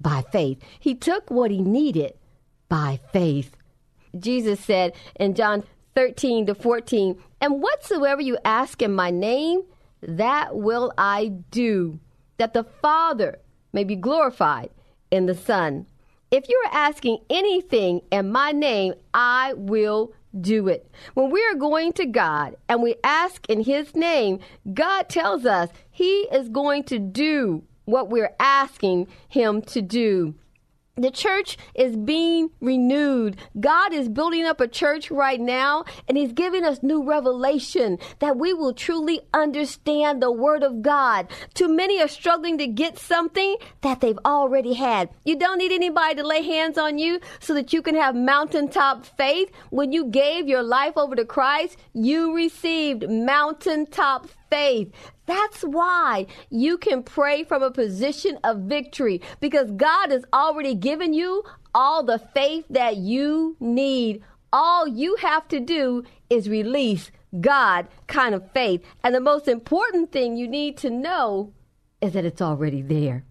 by 0.00 0.24
faith. 0.32 0.58
He 0.80 0.94
took 0.94 1.30
what 1.30 1.50
he 1.50 1.60
needed 1.60 2.14
by 2.68 3.00
faith. 3.12 3.56
Jesus 4.18 4.60
said 4.60 4.94
in 5.16 5.34
John 5.34 5.64
13 5.94 6.46
to 6.46 6.54
14, 6.54 7.18
And 7.40 7.62
whatsoever 7.62 8.20
you 8.20 8.38
ask 8.44 8.82
in 8.82 8.94
my 8.94 9.10
name, 9.10 9.62
that 10.02 10.56
will 10.56 10.92
I 10.98 11.28
do, 11.50 11.98
that 12.38 12.54
the 12.54 12.64
Father 12.64 13.38
may 13.72 13.84
be 13.84 13.96
glorified 13.96 14.70
in 15.10 15.26
the 15.26 15.34
Son. 15.34 15.86
If 16.30 16.48
you 16.48 16.62
are 16.66 16.74
asking 16.74 17.18
anything 17.30 18.02
in 18.10 18.32
my 18.32 18.52
name, 18.52 18.94
I 19.12 19.52
will 19.54 20.12
do 20.40 20.68
it. 20.68 20.90
When 21.14 21.30
we 21.30 21.44
are 21.44 21.54
going 21.54 21.92
to 21.94 22.06
God 22.06 22.56
and 22.68 22.82
we 22.82 22.96
ask 23.04 23.44
in 23.48 23.62
His 23.62 23.94
name, 23.94 24.40
God 24.72 25.08
tells 25.08 25.44
us 25.44 25.68
He 25.90 26.22
is 26.32 26.48
going 26.48 26.84
to 26.84 26.98
do 26.98 27.62
what 27.84 28.08
we're 28.08 28.34
asking 28.40 29.08
Him 29.28 29.60
to 29.62 29.82
do. 29.82 30.34
The 30.96 31.10
church 31.10 31.56
is 31.74 31.96
being 31.96 32.50
renewed. 32.60 33.38
God 33.58 33.94
is 33.94 34.10
building 34.10 34.44
up 34.44 34.60
a 34.60 34.68
church 34.68 35.10
right 35.10 35.40
now, 35.40 35.84
and 36.06 36.18
He's 36.18 36.34
giving 36.34 36.64
us 36.64 36.82
new 36.82 37.02
revelation 37.02 37.98
that 38.18 38.36
we 38.36 38.52
will 38.52 38.74
truly 38.74 39.22
understand 39.32 40.20
the 40.20 40.30
Word 40.30 40.62
of 40.62 40.82
God. 40.82 41.28
Too 41.54 41.68
many 41.68 41.98
are 42.02 42.08
struggling 42.08 42.58
to 42.58 42.66
get 42.66 42.98
something 42.98 43.56
that 43.80 44.02
they've 44.02 44.18
already 44.26 44.74
had. 44.74 45.08
You 45.24 45.36
don't 45.36 45.56
need 45.56 45.72
anybody 45.72 46.16
to 46.16 46.26
lay 46.26 46.42
hands 46.42 46.76
on 46.76 46.98
you 46.98 47.20
so 47.40 47.54
that 47.54 47.72
you 47.72 47.80
can 47.80 47.94
have 47.94 48.14
mountaintop 48.14 49.06
faith. 49.06 49.50
When 49.70 49.92
you 49.92 50.04
gave 50.04 50.46
your 50.46 50.62
life 50.62 50.98
over 50.98 51.16
to 51.16 51.24
Christ, 51.24 51.78
you 51.94 52.34
received 52.36 53.08
mountaintop 53.08 54.26
faith. 54.26 54.41
That's 55.26 55.62
why 55.62 56.26
you 56.50 56.78
can 56.78 57.02
pray 57.02 57.44
from 57.44 57.62
a 57.62 57.70
position 57.70 58.38
of 58.44 58.58
victory 58.60 59.20
because 59.40 59.70
God 59.70 60.10
has 60.10 60.24
already 60.32 60.74
given 60.74 61.14
you 61.14 61.42
all 61.74 62.02
the 62.02 62.18
faith 62.18 62.64
that 62.70 62.96
you 62.96 63.56
need. 63.60 64.22
All 64.52 64.86
you 64.86 65.16
have 65.16 65.48
to 65.48 65.60
do 65.60 66.04
is 66.28 66.48
release 66.48 67.10
God 67.40 67.88
kind 68.06 68.34
of 68.34 68.50
faith. 68.52 68.82
And 69.02 69.14
the 69.14 69.20
most 69.20 69.48
important 69.48 70.12
thing 70.12 70.36
you 70.36 70.46
need 70.46 70.76
to 70.78 70.90
know 70.90 71.52
is 72.00 72.12
that 72.12 72.24
it's 72.24 72.42
already 72.42 72.82
there. 72.82 73.24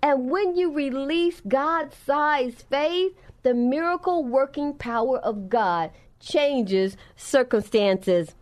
And 0.03 0.29
when 0.29 0.55
you 0.55 0.73
release 0.73 1.41
God 1.47 1.93
sized 1.93 2.63
faith, 2.69 3.13
the 3.43 3.53
miracle 3.53 4.23
working 4.23 4.73
power 4.73 5.17
of 5.19 5.49
God 5.49 5.91
changes 6.19 6.97
circumstances. 7.15 8.35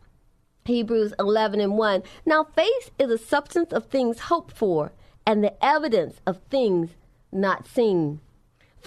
Hebrews 0.65 1.13
11 1.19 1.61
and 1.61 1.77
1. 1.77 2.03
Now, 2.25 2.43
faith 2.43 2.91
is 2.99 3.11
a 3.11 3.17
substance 3.17 3.71
of 3.71 3.85
things 3.85 4.21
hoped 4.21 4.57
for 4.57 4.91
and 5.25 5.43
the 5.43 5.63
evidence 5.63 6.19
of 6.25 6.41
things 6.49 6.95
not 7.31 7.67
seen. 7.67 8.19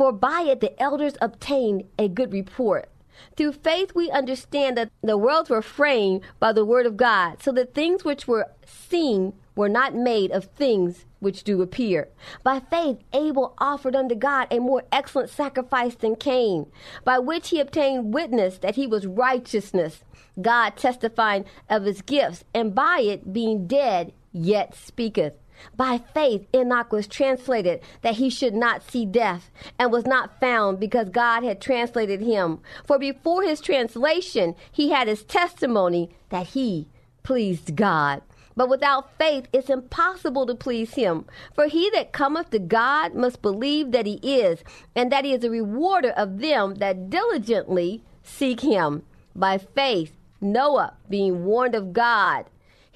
For 0.00 0.12
by 0.12 0.46
it 0.48 0.60
the 0.60 0.82
elders 0.82 1.12
obtained 1.20 1.84
a 1.98 2.08
good 2.08 2.32
report. 2.32 2.88
Through 3.36 3.52
faith 3.52 3.94
we 3.94 4.10
understand 4.10 4.78
that 4.78 4.88
the 5.02 5.18
worlds 5.18 5.50
were 5.50 5.60
framed 5.60 6.22
by 6.38 6.54
the 6.54 6.64
word 6.64 6.86
of 6.86 6.96
God, 6.96 7.42
so 7.42 7.52
that 7.52 7.74
things 7.74 8.02
which 8.02 8.26
were 8.26 8.46
seen 8.64 9.34
were 9.54 9.68
not 9.68 9.94
made 9.94 10.30
of 10.30 10.46
things 10.46 11.04
which 11.18 11.44
do 11.44 11.60
appear. 11.60 12.08
By 12.42 12.60
faith 12.60 13.00
Abel 13.12 13.52
offered 13.58 13.94
unto 13.94 14.14
God 14.14 14.48
a 14.50 14.58
more 14.58 14.84
excellent 14.90 15.28
sacrifice 15.28 15.96
than 15.96 16.16
Cain, 16.16 16.72
by 17.04 17.18
which 17.18 17.50
he 17.50 17.60
obtained 17.60 18.14
witness 18.14 18.56
that 18.56 18.76
he 18.76 18.86
was 18.86 19.06
righteousness, 19.06 20.02
God 20.40 20.78
testifying 20.78 21.44
of 21.68 21.84
his 21.84 22.00
gifts, 22.00 22.44
and 22.54 22.74
by 22.74 23.00
it 23.00 23.34
being 23.34 23.66
dead 23.66 24.14
yet 24.32 24.74
speaketh. 24.74 25.34
By 25.76 25.98
faith, 25.98 26.46
Enoch 26.54 26.92
was 26.92 27.06
translated 27.06 27.80
that 28.02 28.14
he 28.14 28.30
should 28.30 28.54
not 28.54 28.88
see 28.88 29.04
death, 29.04 29.50
and 29.78 29.92
was 29.92 30.06
not 30.06 30.40
found 30.40 30.80
because 30.80 31.08
God 31.08 31.42
had 31.42 31.60
translated 31.60 32.20
him. 32.20 32.60
For 32.84 32.98
before 32.98 33.42
his 33.42 33.60
translation, 33.60 34.54
he 34.70 34.90
had 34.90 35.08
his 35.08 35.24
testimony 35.24 36.10
that 36.30 36.48
he 36.48 36.88
pleased 37.22 37.76
God. 37.76 38.22
But 38.56 38.68
without 38.68 39.16
faith, 39.16 39.46
it's 39.52 39.70
impossible 39.70 40.44
to 40.46 40.54
please 40.54 40.94
him. 40.94 41.24
For 41.54 41.66
he 41.66 41.88
that 41.90 42.12
cometh 42.12 42.50
to 42.50 42.58
God 42.58 43.14
must 43.14 43.42
believe 43.42 43.92
that 43.92 44.06
he 44.06 44.20
is, 44.22 44.62
and 44.94 45.10
that 45.12 45.24
he 45.24 45.32
is 45.32 45.44
a 45.44 45.50
rewarder 45.50 46.10
of 46.10 46.40
them 46.40 46.74
that 46.74 47.08
diligently 47.08 48.02
seek 48.22 48.60
him. 48.60 49.02
By 49.34 49.58
faith, 49.58 50.16
Noah, 50.40 50.94
being 51.08 51.44
warned 51.44 51.74
of 51.74 51.92
God, 51.92 52.46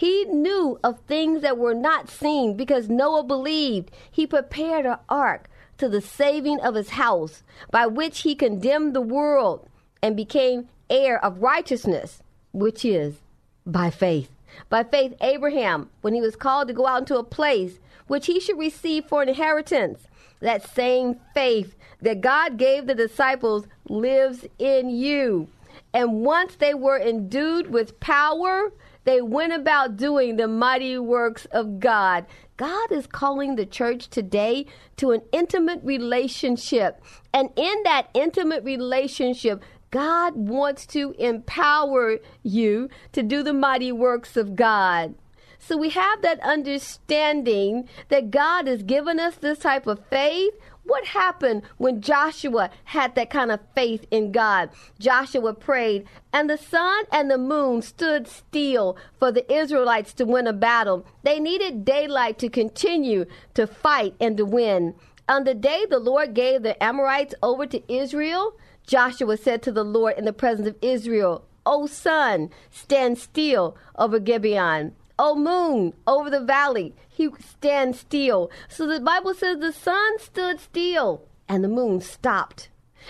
he 0.04 0.26
knew 0.26 0.78
of 0.84 1.00
things 1.00 1.40
that 1.40 1.56
were 1.56 1.72
not 1.72 2.10
seen 2.10 2.58
because 2.58 2.90
Noah 2.90 3.24
believed. 3.24 3.90
He 4.10 4.26
prepared 4.26 4.84
an 4.84 4.98
ark 5.08 5.48
to 5.78 5.88
the 5.88 6.02
saving 6.02 6.60
of 6.60 6.74
his 6.74 6.90
house, 6.90 7.42
by 7.70 7.86
which 7.86 8.20
he 8.20 8.34
condemned 8.34 8.94
the 8.94 9.00
world 9.00 9.66
and 10.02 10.14
became 10.14 10.68
heir 10.90 11.24
of 11.24 11.38
righteousness, 11.38 12.22
which 12.52 12.84
is 12.84 13.14
by 13.64 13.88
faith. 13.88 14.30
By 14.68 14.84
faith, 14.84 15.14
Abraham, 15.22 15.88
when 16.02 16.12
he 16.12 16.20
was 16.20 16.36
called 16.36 16.68
to 16.68 16.74
go 16.74 16.86
out 16.86 17.00
into 17.00 17.16
a 17.16 17.24
place 17.24 17.78
which 18.06 18.26
he 18.26 18.40
should 18.40 18.58
receive 18.58 19.06
for 19.06 19.22
an 19.22 19.30
inheritance, 19.30 20.06
that 20.40 20.68
same 20.68 21.16
faith 21.32 21.76
that 22.02 22.20
God 22.20 22.58
gave 22.58 22.86
the 22.86 22.94
disciples 22.94 23.66
lives 23.88 24.44
in 24.58 24.90
you. 24.90 25.48
And 25.94 26.26
once 26.26 26.56
they 26.56 26.74
were 26.74 26.98
endued 26.98 27.70
with 27.70 27.98
power, 28.00 28.70
they 29.04 29.20
went 29.20 29.52
about 29.52 29.96
doing 29.96 30.36
the 30.36 30.48
mighty 30.48 30.98
works 30.98 31.44
of 31.46 31.78
God. 31.78 32.26
God 32.56 32.92
is 32.92 33.06
calling 33.06 33.56
the 33.56 33.66
church 33.66 34.08
today 34.08 34.66
to 34.96 35.10
an 35.10 35.22
intimate 35.32 35.80
relationship. 35.82 37.02
And 37.32 37.50
in 37.56 37.82
that 37.84 38.08
intimate 38.14 38.64
relationship, 38.64 39.62
God 39.90 40.34
wants 40.34 40.86
to 40.86 41.14
empower 41.18 42.18
you 42.42 42.88
to 43.12 43.22
do 43.22 43.42
the 43.42 43.52
mighty 43.52 43.92
works 43.92 44.36
of 44.36 44.56
God. 44.56 45.14
So 45.58 45.76
we 45.76 45.90
have 45.90 46.20
that 46.22 46.40
understanding 46.40 47.88
that 48.08 48.30
God 48.30 48.66
has 48.66 48.82
given 48.82 49.18
us 49.18 49.36
this 49.36 49.60
type 49.60 49.86
of 49.86 50.04
faith 50.10 50.52
what 50.84 51.06
happened 51.06 51.62
when 51.78 52.00
Joshua 52.00 52.70
had 52.84 53.14
that 53.14 53.30
kind 53.30 53.50
of 53.50 53.60
faith 53.74 54.06
in 54.10 54.32
God? 54.32 54.70
Joshua 54.98 55.54
prayed, 55.54 56.06
and 56.32 56.48
the 56.48 56.58
sun 56.58 57.04
and 57.10 57.30
the 57.30 57.38
moon 57.38 57.82
stood 57.82 58.28
still 58.28 58.96
for 59.18 59.32
the 59.32 59.50
Israelites 59.52 60.12
to 60.14 60.24
win 60.24 60.46
a 60.46 60.52
battle. 60.52 61.06
They 61.22 61.40
needed 61.40 61.84
daylight 61.84 62.38
to 62.40 62.48
continue 62.48 63.24
to 63.54 63.66
fight 63.66 64.14
and 64.20 64.36
to 64.36 64.44
win. 64.44 64.94
On 65.28 65.44
the 65.44 65.54
day 65.54 65.86
the 65.88 65.98
Lord 65.98 66.34
gave 66.34 66.62
the 66.62 66.80
Amorites 66.82 67.34
over 67.42 67.66
to 67.66 67.82
Israel, 67.92 68.56
Joshua 68.86 69.38
said 69.38 69.62
to 69.62 69.72
the 69.72 69.84
Lord 69.84 70.18
in 70.18 70.26
the 70.26 70.32
presence 70.32 70.68
of 70.68 70.76
Israel, 70.82 71.46
O 71.64 71.86
sun, 71.86 72.50
stand 72.70 73.16
still 73.16 73.76
over 73.96 74.18
Gibeon. 74.18 74.94
O 75.18 75.34
moon, 75.34 75.94
over 76.06 76.30
the 76.30 76.40
valley 76.40 76.94
he 77.08 77.28
stand 77.38 77.96
still. 77.96 78.50
So 78.68 78.86
the 78.86 79.00
Bible 79.00 79.34
says 79.34 79.58
the 79.58 79.72
sun 79.72 80.18
stood 80.18 80.60
still 80.60 81.22
and 81.48 81.62
the 81.62 81.68
moon 81.68 82.00
stopped 82.00 82.68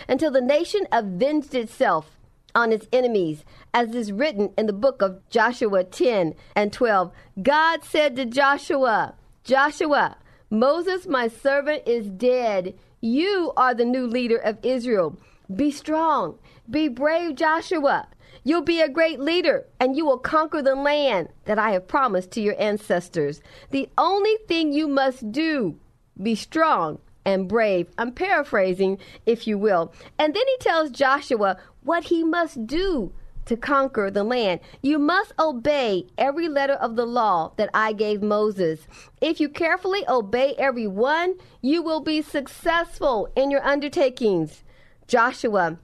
until 0.09 0.31
the 0.31 0.41
nation 0.41 0.87
avenged 0.93 1.55
itself 1.55 2.19
on 2.55 2.73
its 2.73 2.87
enemies, 2.93 3.45
as 3.73 3.95
is 3.95 4.13
written 4.13 4.53
in 4.57 4.67
the 4.67 4.73
book 4.73 5.03
of 5.03 5.29
Joshua 5.29 5.85
10 5.85 6.35
and 6.55 6.73
12. 6.73 7.13
God 7.43 7.83
said 7.83 8.15
to 8.17 8.25
Joshua, 8.25 9.15
Joshua, 9.43 10.17
Moses, 10.51 11.07
my 11.07 11.27
servant, 11.27 11.83
is 11.87 12.09
dead. 12.11 12.75
You 13.01 13.53
are 13.57 13.75
the 13.75 13.85
new 13.85 14.07
leader 14.07 14.39
of 14.39 14.59
Israel. 14.63 15.19
Be 15.55 15.71
strong, 15.71 16.39
be 16.71 16.89
brave, 16.89 17.35
Joshua. 17.35 18.09
You'll 18.47 18.63
be 18.63 18.83
a 18.83 18.89
great 18.89 19.19
leader 19.19 19.67
and 19.81 19.97
you 19.97 20.05
will 20.05 20.19
conquer 20.19 20.63
the 20.63 20.75
land 20.75 21.31
that 21.47 21.59
I 21.59 21.71
have 21.71 21.89
promised 21.89 22.31
to 22.33 22.43
your 22.43 22.61
ancestors. 22.61 23.41
The 23.71 23.89
only 23.97 24.37
thing 24.47 24.73
you 24.73 24.87
must 24.87 25.33
do, 25.33 25.79
be 26.23 26.35
strong 26.35 26.99
and 27.25 27.49
brave. 27.49 27.89
I'm 27.97 28.13
paraphrasing, 28.13 28.99
if 29.25 29.47
you 29.47 29.57
will. 29.57 29.95
And 30.19 30.35
then 30.35 30.45
he 30.47 30.57
tells 30.61 30.91
Joshua 30.91 31.57
what 31.83 32.05
he 32.05 32.23
must 32.23 32.67
do 32.67 33.13
to 33.47 33.57
conquer 33.57 34.11
the 34.11 34.25
land. 34.25 34.61
You 34.83 34.99
must 34.99 35.33
obey 35.39 36.07
every 36.17 36.49
letter 36.49 36.75
of 36.75 36.97
the 36.97 37.07
law 37.07 37.53
that 37.57 37.71
I 37.75 37.93
gave 37.93 38.23
Moses. 38.23 38.87
If 39.21 39.41
you 39.41 39.49
carefully 39.49 40.05
obey 40.09 40.55
every 40.59 40.87
one, 40.87 41.35
you 41.61 41.83
will 41.83 42.01
be 42.01 42.23
successful 42.23 43.29
in 43.37 43.51
your 43.51 43.65
undertakings. 43.65 44.65
Joshua 45.07 45.79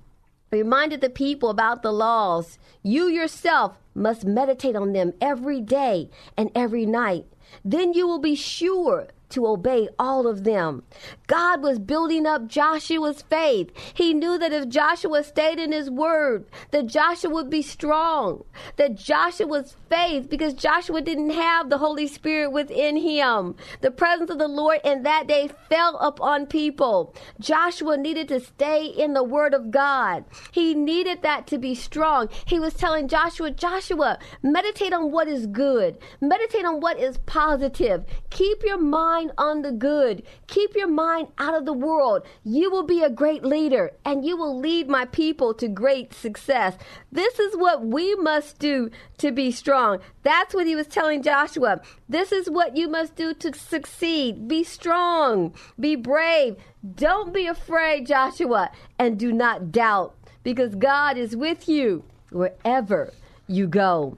reminded 0.51 1.01
the 1.01 1.11
people 1.11 1.51
about 1.51 1.83
the 1.83 1.93
laws. 1.93 2.59
You 2.83 3.07
yourself 3.07 3.79
must 3.95 4.25
meditate 4.25 4.77
on 4.77 4.93
them 4.93 5.13
every 5.21 5.61
day 5.61 6.11
and 6.37 6.51
every 6.55 6.87
night. 6.87 7.27
Then 7.65 7.93
you 7.93 8.07
will 8.07 8.19
be 8.19 8.35
sure 8.35 9.09
to 9.31 9.47
obey 9.47 9.89
all 9.99 10.27
of 10.27 10.45
them. 10.45 10.83
God 11.27 11.63
was 11.63 11.79
building 11.79 12.27
up 12.27 12.47
Joshua's 12.49 13.23
faith. 13.23 13.71
He 13.95 14.15
knew 14.15 14.39
that 14.39 14.53
if 14.53 14.69
Joshua 14.69 15.23
stayed 15.23 15.59
in 15.59 15.73
his 15.73 15.91
word, 15.91 16.47
that 16.71 16.87
Joshua 16.87 17.31
would 17.31 17.51
be 17.51 17.63
strong. 17.63 18.45
That 18.77 18.97
Joshua's 18.97 19.77
faith, 19.89 20.29
because 20.29 20.55
Joshua 20.55 21.01
didn't 21.01 21.31
have 21.31 21.71
the 21.71 21.79
Holy 21.79 22.07
Spirit 22.07 22.51
within 22.51 22.97
him, 22.97 23.55
the 23.81 23.91
presence 23.91 24.31
of 24.31 24.39
the 24.39 24.49
Lord 24.49 24.81
in 24.85 25.03
that 25.05 25.27
day 25.27 25.51
fell 25.69 25.97
upon 25.99 26.47
people. 26.47 27.15
Joshua 27.39 27.97
needed 27.97 28.29
to 28.29 28.41
stay 28.41 28.87
in 28.87 29.15
the 29.15 29.25
word 29.25 29.55
of 29.55 29.71
God. 29.71 30.25
He 30.53 30.75
needed 30.75 31.23
that 31.23 31.47
to 31.49 31.59
be 31.59 31.75
strong. 31.75 32.29
He 32.47 32.59
was 32.59 32.75
telling 32.75 33.09
Joshua, 33.09 33.51
Joshua, 33.51 34.19
meditate 34.43 34.93
on 34.93 35.13
what 35.13 35.29
is 35.29 35.47
good. 35.47 35.99
Meditate 36.21 36.65
on 36.65 36.81
what 36.81 36.99
is 36.99 37.19
positive. 37.27 38.05
Keep 38.31 38.65
your 38.65 38.79
mind 38.79 39.20
mind 39.21 39.33
on 39.39 39.63
the 39.63 39.73
good. 39.73 40.23
Keep 40.47 40.75
your 40.75 40.89
mind 40.89 41.29
out 41.39 41.55
of 41.55 41.67
the 41.67 41.73
world. 41.73 42.23
You 42.45 42.71
will 42.71 42.83
be 42.83 43.03
a 43.03 43.11
great 43.11 43.45
leader 43.45 43.93
and 44.05 44.25
you 44.25 44.37
will 44.37 44.59
lead 44.59 44.89
my 44.89 45.05
people 45.07 45.53
to 45.55 45.69
great 45.69 46.15
success. 46.15 46.77
This 47.13 47.39
is 47.39 47.57
what 47.57 47.85
we 47.85 48.15
must 48.17 48.59
do 48.59 48.91
to 49.19 49.31
be 49.31 49.51
strong. 49.51 49.99
That's 50.23 50.55
what 50.55 50.67
he 50.67 50.77
was 50.77 50.87
telling 50.87 51.23
Joshua. 51.23 51.81
This 52.09 52.33
is 52.33 52.49
what 52.49 52.77
you 52.77 52.89
must 52.89 53.15
do 53.15 53.35
to 53.35 53.55
succeed. 53.55 54.49
Be 54.49 54.65
strong. 54.65 55.55
Be 55.79 55.97
brave. 55.97 56.57
Don't 56.95 57.35
be 57.35 57.47
afraid, 57.47 58.07
Joshua, 58.07 58.71
and 58.99 59.19
do 59.19 59.33
not 59.33 59.71
doubt 59.71 60.15
because 60.43 60.75
God 60.75 61.19
is 61.19 61.37
with 61.37 61.69
you 61.69 62.05
wherever 62.31 63.13
you 63.47 63.67
go. 63.67 64.17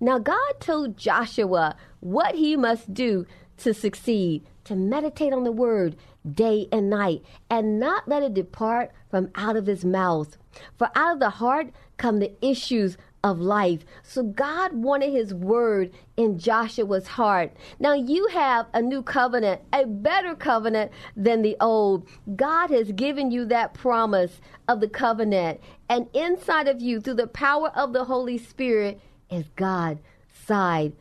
Now, 0.00 0.18
God 0.18 0.60
told 0.60 0.96
Joshua 0.96 1.76
what 2.00 2.34
he 2.34 2.56
must 2.56 2.92
do 2.92 3.26
to 3.58 3.74
succeed, 3.74 4.44
to 4.64 4.74
meditate 4.74 5.32
on 5.32 5.44
the 5.44 5.52
word 5.52 5.96
day 6.30 6.68
and 6.72 6.88
night, 6.88 7.22
and 7.50 7.78
not 7.78 8.08
let 8.08 8.22
it 8.22 8.34
depart 8.34 8.92
from 9.10 9.30
out 9.34 9.56
of 9.56 9.66
his 9.66 9.84
mouth. 9.84 10.36
For 10.78 10.90
out 10.94 11.14
of 11.14 11.20
the 11.20 11.30
heart 11.30 11.70
come 11.96 12.18
the 12.18 12.32
issues 12.40 12.96
of 13.24 13.40
life. 13.40 13.84
So 14.02 14.22
God 14.22 14.74
wanted 14.74 15.10
his 15.10 15.32
word 15.32 15.92
in 16.16 16.38
Joshua's 16.38 17.08
heart. 17.08 17.52
Now 17.80 17.94
you 17.94 18.28
have 18.28 18.66
a 18.74 18.82
new 18.82 19.02
covenant, 19.02 19.62
a 19.72 19.86
better 19.86 20.34
covenant 20.34 20.92
than 21.16 21.40
the 21.40 21.56
old. 21.58 22.06
God 22.36 22.70
has 22.70 22.92
given 22.92 23.30
you 23.30 23.46
that 23.46 23.72
promise 23.72 24.40
of 24.68 24.80
the 24.80 24.88
covenant. 24.88 25.60
And 25.88 26.06
inside 26.12 26.68
of 26.68 26.82
you, 26.82 27.00
through 27.00 27.14
the 27.14 27.26
power 27.26 27.70
of 27.74 27.94
the 27.94 28.04
Holy 28.04 28.36
Spirit, 28.36 29.00
is 29.30 29.48
God's 29.56 30.00
side 30.46 30.92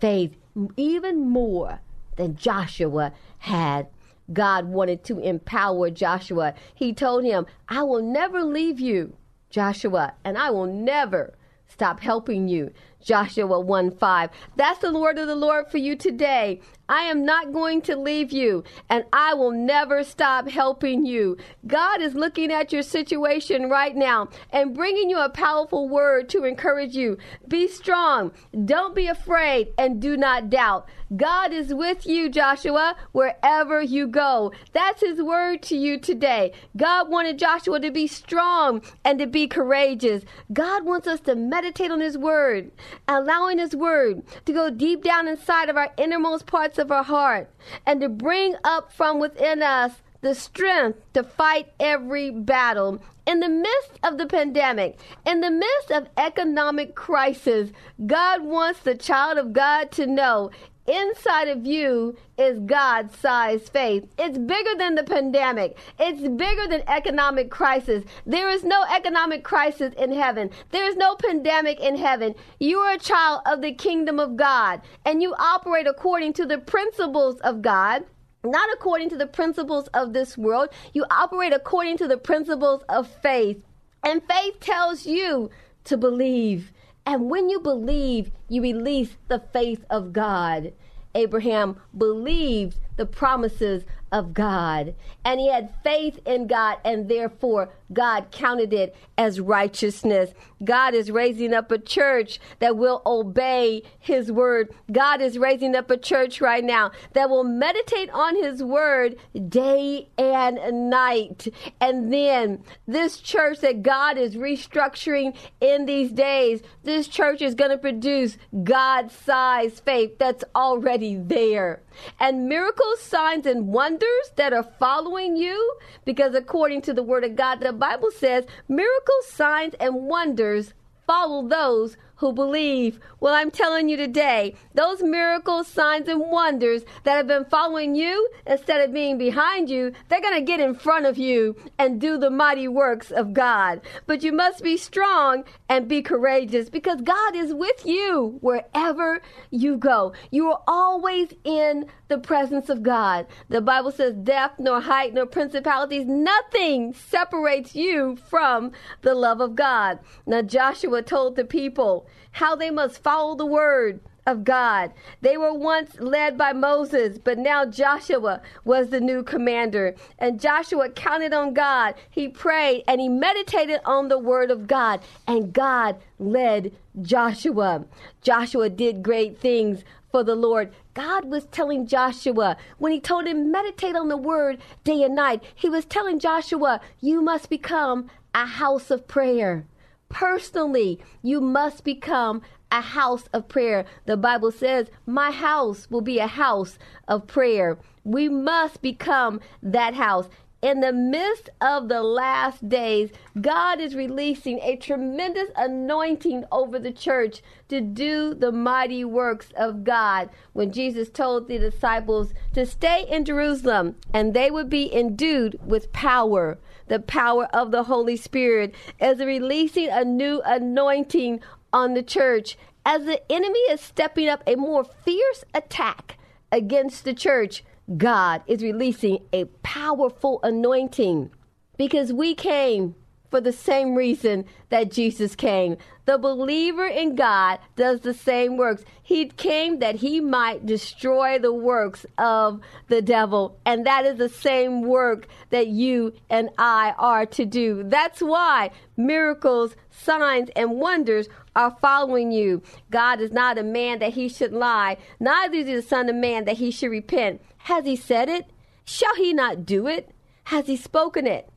faith 0.00 0.36
even 0.76 1.28
more 1.28 1.80
than 2.22 2.36
Joshua 2.36 3.12
had. 3.38 3.88
God 4.32 4.66
wanted 4.66 5.04
to 5.04 5.18
empower 5.18 5.90
Joshua. 5.90 6.54
He 6.74 6.92
told 6.92 7.24
him, 7.24 7.46
I 7.68 7.82
will 7.82 8.02
never 8.02 8.42
leave 8.42 8.78
you, 8.78 9.16
Joshua, 9.50 10.14
and 10.24 10.38
I 10.38 10.50
will 10.50 10.66
never 10.66 11.34
stop 11.66 12.00
helping 12.00 12.48
you. 12.48 12.70
Joshua 13.02 13.58
1 13.58 13.90
5. 13.90 14.30
That's 14.56 14.78
the 14.78 14.96
word 14.96 15.18
of 15.18 15.26
the 15.26 15.34
Lord 15.34 15.68
for 15.68 15.78
you 15.78 15.96
today. 15.96 16.60
I 16.88 17.02
am 17.02 17.24
not 17.24 17.52
going 17.52 17.82
to 17.82 17.96
leave 17.96 18.32
you, 18.32 18.62
and 18.88 19.04
I 19.12 19.34
will 19.34 19.50
never 19.50 20.04
stop 20.04 20.48
helping 20.48 21.04
you. 21.04 21.36
God 21.66 22.00
is 22.00 22.14
looking 22.14 22.52
at 22.52 22.72
your 22.72 22.82
situation 22.82 23.68
right 23.68 23.96
now 23.96 24.28
and 24.50 24.74
bringing 24.74 25.10
you 25.10 25.18
a 25.18 25.30
powerful 25.30 25.88
word 25.88 26.28
to 26.30 26.44
encourage 26.44 26.94
you. 26.94 27.18
Be 27.48 27.66
strong, 27.66 28.30
don't 28.64 28.94
be 28.94 29.06
afraid, 29.08 29.72
and 29.78 30.00
do 30.00 30.16
not 30.16 30.50
doubt. 30.50 30.88
God 31.16 31.52
is 31.52 31.74
with 31.74 32.06
you, 32.06 32.28
Joshua, 32.28 32.96
wherever 33.12 33.82
you 33.82 34.06
go. 34.06 34.52
That's 34.72 35.00
his 35.00 35.22
word 35.22 35.62
to 35.64 35.76
you 35.76 35.98
today. 35.98 36.52
God 36.76 37.10
wanted 37.10 37.38
Joshua 37.38 37.80
to 37.80 37.90
be 37.90 38.06
strong 38.06 38.82
and 39.04 39.18
to 39.18 39.26
be 39.26 39.46
courageous. 39.46 40.24
God 40.52 40.84
wants 40.84 41.06
us 41.06 41.20
to 41.20 41.34
meditate 41.34 41.90
on 41.90 42.00
his 42.00 42.18
word 42.18 42.70
allowing 43.08 43.58
His 43.58 43.74
Word 43.74 44.22
to 44.44 44.52
go 44.52 44.70
deep 44.70 45.02
down 45.02 45.28
inside 45.28 45.68
of 45.68 45.76
our 45.76 45.92
innermost 45.96 46.46
parts 46.46 46.78
of 46.78 46.90
our 46.90 47.04
heart 47.04 47.50
and 47.86 48.00
to 48.00 48.08
bring 48.08 48.54
up 48.64 48.92
from 48.92 49.18
within 49.20 49.62
us 49.62 50.02
the 50.20 50.34
strength 50.34 51.00
to 51.12 51.22
fight 51.22 51.72
every 51.80 52.30
battle. 52.30 53.02
In 53.26 53.40
the 53.40 53.48
midst 53.48 53.92
of 54.02 54.18
the 54.18 54.26
pandemic, 54.26 54.98
in 55.24 55.40
the 55.40 55.50
midst 55.50 55.90
of 55.90 56.08
economic 56.16 56.94
crisis, 56.94 57.70
God 58.04 58.42
wants 58.42 58.80
the 58.80 58.96
child 58.96 59.38
of 59.38 59.52
God 59.52 59.92
to 59.92 60.06
know 60.06 60.50
Inside 60.86 61.46
of 61.46 61.64
you 61.64 62.16
is 62.36 62.58
God 62.58 63.12
sized 63.14 63.68
faith. 63.68 64.04
It's 64.18 64.36
bigger 64.36 64.74
than 64.76 64.96
the 64.96 65.04
pandemic. 65.04 65.78
It's 65.98 66.20
bigger 66.20 66.66
than 66.68 66.82
economic 66.88 67.50
crisis. 67.50 68.04
There 68.26 68.48
is 68.48 68.64
no 68.64 68.82
economic 68.92 69.44
crisis 69.44 69.94
in 69.94 70.10
heaven. 70.12 70.50
There 70.70 70.86
is 70.88 70.96
no 70.96 71.14
pandemic 71.14 71.78
in 71.78 71.96
heaven. 71.96 72.34
You 72.58 72.78
are 72.78 72.94
a 72.94 72.98
child 72.98 73.42
of 73.46 73.62
the 73.62 73.72
kingdom 73.72 74.18
of 74.18 74.36
God 74.36 74.82
and 75.04 75.22
you 75.22 75.34
operate 75.38 75.86
according 75.86 76.32
to 76.34 76.46
the 76.46 76.58
principles 76.58 77.38
of 77.40 77.62
God 77.62 78.04
not 78.44 78.68
according 78.74 79.08
to 79.08 79.16
the 79.16 79.28
principles 79.28 79.86
of 79.94 80.12
this 80.12 80.36
world. 80.36 80.68
You 80.92 81.04
operate 81.12 81.52
according 81.52 81.98
to 81.98 82.08
the 82.08 82.16
principles 82.16 82.82
of 82.88 83.06
faith. 83.06 83.62
And 84.04 84.20
faith 84.28 84.58
tells 84.58 85.06
you 85.06 85.48
to 85.84 85.96
believe. 85.96 86.72
And 87.04 87.30
when 87.30 87.48
you 87.48 87.60
believe, 87.60 88.30
you 88.48 88.62
release 88.62 89.16
the 89.28 89.42
faith 89.52 89.84
of 89.90 90.12
God. 90.12 90.72
Abraham 91.14 91.76
believed 91.96 92.78
the 92.96 93.06
promises 93.06 93.84
of 94.10 94.32
God. 94.32 94.94
And 95.24 95.40
he 95.40 95.50
had 95.50 95.74
faith 95.82 96.20
in 96.26 96.46
God, 96.46 96.78
and 96.84 97.08
therefore 97.08 97.70
God 97.92 98.30
counted 98.30 98.72
it 98.72 98.94
as 99.18 99.40
righteousness. 99.40 100.30
God 100.64 100.94
is 100.94 101.10
raising 101.10 101.52
up 101.52 101.70
a 101.70 101.78
church 101.78 102.40
that 102.60 102.76
will 102.76 103.02
obey 103.04 103.82
his 103.98 104.30
word. 104.30 104.72
God 104.90 105.20
is 105.20 105.38
raising 105.38 105.74
up 105.74 105.90
a 105.90 105.96
church 105.96 106.40
right 106.40 106.64
now 106.64 106.92
that 107.14 107.28
will 107.28 107.44
meditate 107.44 108.10
on 108.10 108.36
his 108.36 108.62
word 108.62 109.16
day 109.48 110.08
and 110.18 110.90
night. 110.90 111.48
And 111.80 112.12
then 112.12 112.62
this 112.86 113.18
church 113.18 113.60
that 113.60 113.82
God 113.82 114.18
is 114.18 114.36
restructuring 114.36 115.36
in 115.60 115.86
these 115.86 116.12
days, 116.12 116.62
this 116.84 117.08
church 117.08 117.42
is 117.42 117.54
going 117.54 117.70
to 117.70 117.78
produce 117.78 118.38
God 118.62 119.10
sized 119.10 119.82
faith 119.84 120.18
that's 120.18 120.44
already 120.54 121.16
there. 121.16 121.82
And 122.18 122.48
miracles, 122.48 123.00
signs, 123.00 123.46
and 123.46 123.68
wonders 123.68 124.32
that 124.36 124.52
are 124.52 124.62
following 124.62 125.36
you, 125.36 125.76
because 126.04 126.34
according 126.34 126.82
to 126.82 126.92
the 126.92 127.02
word 127.02 127.24
of 127.24 127.36
God, 127.36 127.60
the 127.60 127.72
Bible 127.82 128.12
says 128.12 128.46
miracles, 128.68 129.26
signs, 129.26 129.74
and 129.80 130.06
wonders 130.06 130.72
follow 131.04 131.48
those 131.48 131.96
who 132.22 132.32
believe. 132.32 133.00
Well, 133.18 133.34
I'm 133.34 133.50
telling 133.50 133.88
you 133.88 133.96
today, 133.96 134.54
those 134.72 135.02
miracles, 135.02 135.66
signs, 135.66 136.06
and 136.06 136.20
wonders 136.20 136.84
that 137.02 137.16
have 137.16 137.26
been 137.26 137.44
following 137.44 137.96
you, 137.96 138.28
instead 138.46 138.80
of 138.80 138.94
being 138.94 139.18
behind 139.18 139.68
you, 139.68 139.90
they're 140.08 140.20
going 140.20 140.36
to 140.36 140.40
get 140.40 140.60
in 140.60 140.76
front 140.76 141.06
of 141.06 141.18
you 141.18 141.56
and 141.76 142.00
do 142.00 142.18
the 142.18 142.30
mighty 142.30 142.68
works 142.68 143.10
of 143.10 143.34
God. 143.34 143.80
But 144.06 144.22
you 144.22 144.32
must 144.32 144.62
be 144.62 144.76
strong 144.76 145.42
and 145.68 145.88
be 145.88 146.02
courageous 146.02 146.70
because 146.70 147.00
God 147.00 147.34
is 147.34 147.52
with 147.52 147.84
you 147.84 148.38
wherever 148.40 149.20
you 149.50 149.76
go. 149.76 150.12
You 150.30 150.52
are 150.52 150.62
always 150.68 151.34
in 151.42 151.86
the 152.12 152.18
presence 152.18 152.68
of 152.68 152.82
God. 152.82 153.26
The 153.48 153.62
Bible 153.62 153.90
says, 153.90 154.14
death, 154.14 154.52
nor 154.58 154.82
height, 154.82 155.14
nor 155.14 155.24
principalities, 155.24 156.04
nothing 156.06 156.92
separates 156.92 157.74
you 157.74 158.16
from 158.28 158.72
the 159.00 159.14
love 159.14 159.40
of 159.40 159.56
God. 159.56 159.98
Now, 160.26 160.42
Joshua 160.42 161.00
told 161.00 161.36
the 161.36 161.46
people, 161.46 162.06
how 162.32 162.54
they 162.54 162.70
must 162.70 163.02
follow 163.02 163.34
the 163.34 163.46
word 163.46 164.00
of 164.26 164.44
God. 164.44 164.92
They 165.20 165.36
were 165.36 165.54
once 165.54 165.98
led 165.98 166.38
by 166.38 166.52
Moses, 166.52 167.18
but 167.18 167.38
now 167.38 167.64
Joshua 167.64 168.40
was 168.64 168.90
the 168.90 169.00
new 169.00 169.22
commander. 169.22 169.94
And 170.18 170.40
Joshua 170.40 170.90
counted 170.90 171.32
on 171.32 171.54
God. 171.54 171.94
He 172.10 172.28
prayed 172.28 172.84
and 172.86 173.00
he 173.00 173.08
meditated 173.08 173.80
on 173.84 174.08
the 174.08 174.18
word 174.18 174.50
of 174.50 174.66
God. 174.66 175.00
And 175.26 175.52
God 175.52 175.96
led 176.18 176.72
Joshua. 177.00 177.84
Joshua 178.20 178.70
did 178.70 179.02
great 179.02 179.38
things 179.38 179.82
for 180.12 180.22
the 180.22 180.36
Lord. 180.36 180.72
God 180.94 181.24
was 181.24 181.46
telling 181.46 181.86
Joshua, 181.86 182.56
when 182.78 182.92
he 182.92 183.00
told 183.00 183.26
him, 183.26 183.50
meditate 183.50 183.96
on 183.96 184.08
the 184.08 184.16
word 184.16 184.58
day 184.84 185.02
and 185.02 185.14
night, 185.14 185.42
he 185.54 185.68
was 185.68 185.84
telling 185.84 186.18
Joshua, 186.18 186.80
you 187.00 187.22
must 187.22 187.48
become 187.48 188.10
a 188.34 188.44
house 188.44 188.90
of 188.90 189.08
prayer. 189.08 189.66
Personally, 190.08 191.00
you 191.22 191.40
must 191.40 191.84
become 191.84 192.42
a 192.70 192.80
house 192.80 193.24
of 193.32 193.48
prayer. 193.48 193.84
The 194.06 194.16
Bible 194.16 194.50
says, 194.50 194.88
My 195.06 195.30
house 195.30 195.90
will 195.90 196.00
be 196.00 196.18
a 196.18 196.26
house 196.26 196.78
of 197.08 197.26
prayer. 197.26 197.78
We 198.04 198.28
must 198.28 198.82
become 198.82 199.40
that 199.62 199.94
house. 199.94 200.28
In 200.62 200.78
the 200.78 200.92
midst 200.92 201.50
of 201.60 201.88
the 201.88 202.04
last 202.04 202.68
days, 202.68 203.10
God 203.40 203.80
is 203.80 203.96
releasing 203.96 204.60
a 204.60 204.76
tremendous 204.76 205.48
anointing 205.56 206.44
over 206.52 206.78
the 206.78 206.92
church 206.92 207.42
to 207.66 207.80
do 207.80 208.32
the 208.32 208.52
mighty 208.52 209.04
works 209.04 209.48
of 209.56 209.82
God. 209.82 210.30
When 210.52 210.70
Jesus 210.70 211.10
told 211.10 211.48
the 211.48 211.58
disciples 211.58 212.32
to 212.54 212.64
stay 212.64 213.04
in 213.10 213.24
Jerusalem 213.24 213.96
and 214.14 214.34
they 214.34 214.52
would 214.52 214.70
be 214.70 214.94
endued 214.94 215.58
with 215.66 215.92
power, 215.92 216.60
the 216.86 217.00
power 217.00 217.46
of 217.46 217.72
the 217.72 217.82
Holy 217.82 218.16
Spirit, 218.16 218.72
as 219.00 219.18
releasing 219.18 219.88
a 219.88 220.04
new 220.04 220.40
anointing 220.44 221.40
on 221.72 221.94
the 221.94 222.04
church 222.04 222.56
as 222.86 223.04
the 223.04 223.20
enemy 223.32 223.58
is 223.68 223.80
stepping 223.80 224.28
up 224.28 224.44
a 224.46 224.54
more 224.54 224.84
fierce 224.84 225.44
attack 225.54 226.18
against 226.52 227.04
the 227.04 227.14
church. 227.14 227.64
God 227.96 228.42
is 228.46 228.62
releasing 228.62 229.18
a 229.32 229.44
powerful 229.62 230.40
anointing 230.42 231.30
because 231.76 232.12
we 232.12 232.34
came 232.34 232.94
for 233.32 233.40
the 233.40 233.52
same 233.52 233.94
reason 233.94 234.44
that 234.68 234.92
Jesus 234.92 235.34
came. 235.34 235.78
The 236.04 236.18
believer 236.18 236.86
in 236.86 237.16
God 237.16 237.60
does 237.76 238.00
the 238.00 238.12
same 238.12 238.58
works. 238.58 238.84
He 239.02 239.26
came 239.26 239.78
that 239.78 239.96
he 239.96 240.20
might 240.20 240.66
destroy 240.66 241.38
the 241.38 241.52
works 241.52 242.04
of 242.18 242.60
the 242.88 243.00
devil. 243.00 243.58
And 243.64 243.86
that 243.86 244.04
is 244.04 244.18
the 244.18 244.28
same 244.28 244.82
work 244.82 245.28
that 245.48 245.68
you 245.68 246.12
and 246.28 246.50
I 246.58 246.94
are 246.98 247.24
to 247.26 247.46
do. 247.46 247.84
That's 247.84 248.20
why 248.20 248.70
miracles, 248.98 249.76
signs, 249.90 250.50
and 250.54 250.72
wonders 250.78 251.28
are 251.56 251.76
following 251.80 252.32
you. 252.32 252.62
God 252.90 253.20
is 253.20 253.32
not 253.32 253.58
a 253.58 253.62
man 253.62 253.98
that 254.00 254.12
he 254.12 254.28
should 254.28 254.52
lie, 254.52 254.98
neither 255.20 255.56
is 255.56 255.66
he 255.66 255.74
the 255.74 255.82
Son 255.82 256.08
of 256.08 256.16
Man 256.16 256.44
that 256.44 256.56
he 256.56 256.70
should 256.70 256.90
repent. 256.90 257.40
Has 257.64 257.84
he 257.84 257.96
said 257.96 258.28
it? 258.28 258.46
Shall 258.84 259.14
he 259.14 259.32
not 259.32 259.64
do 259.64 259.86
it? 259.86 260.10
Has 260.44 260.66
he 260.66 260.76
spoken 260.76 261.26
it? 261.26 261.48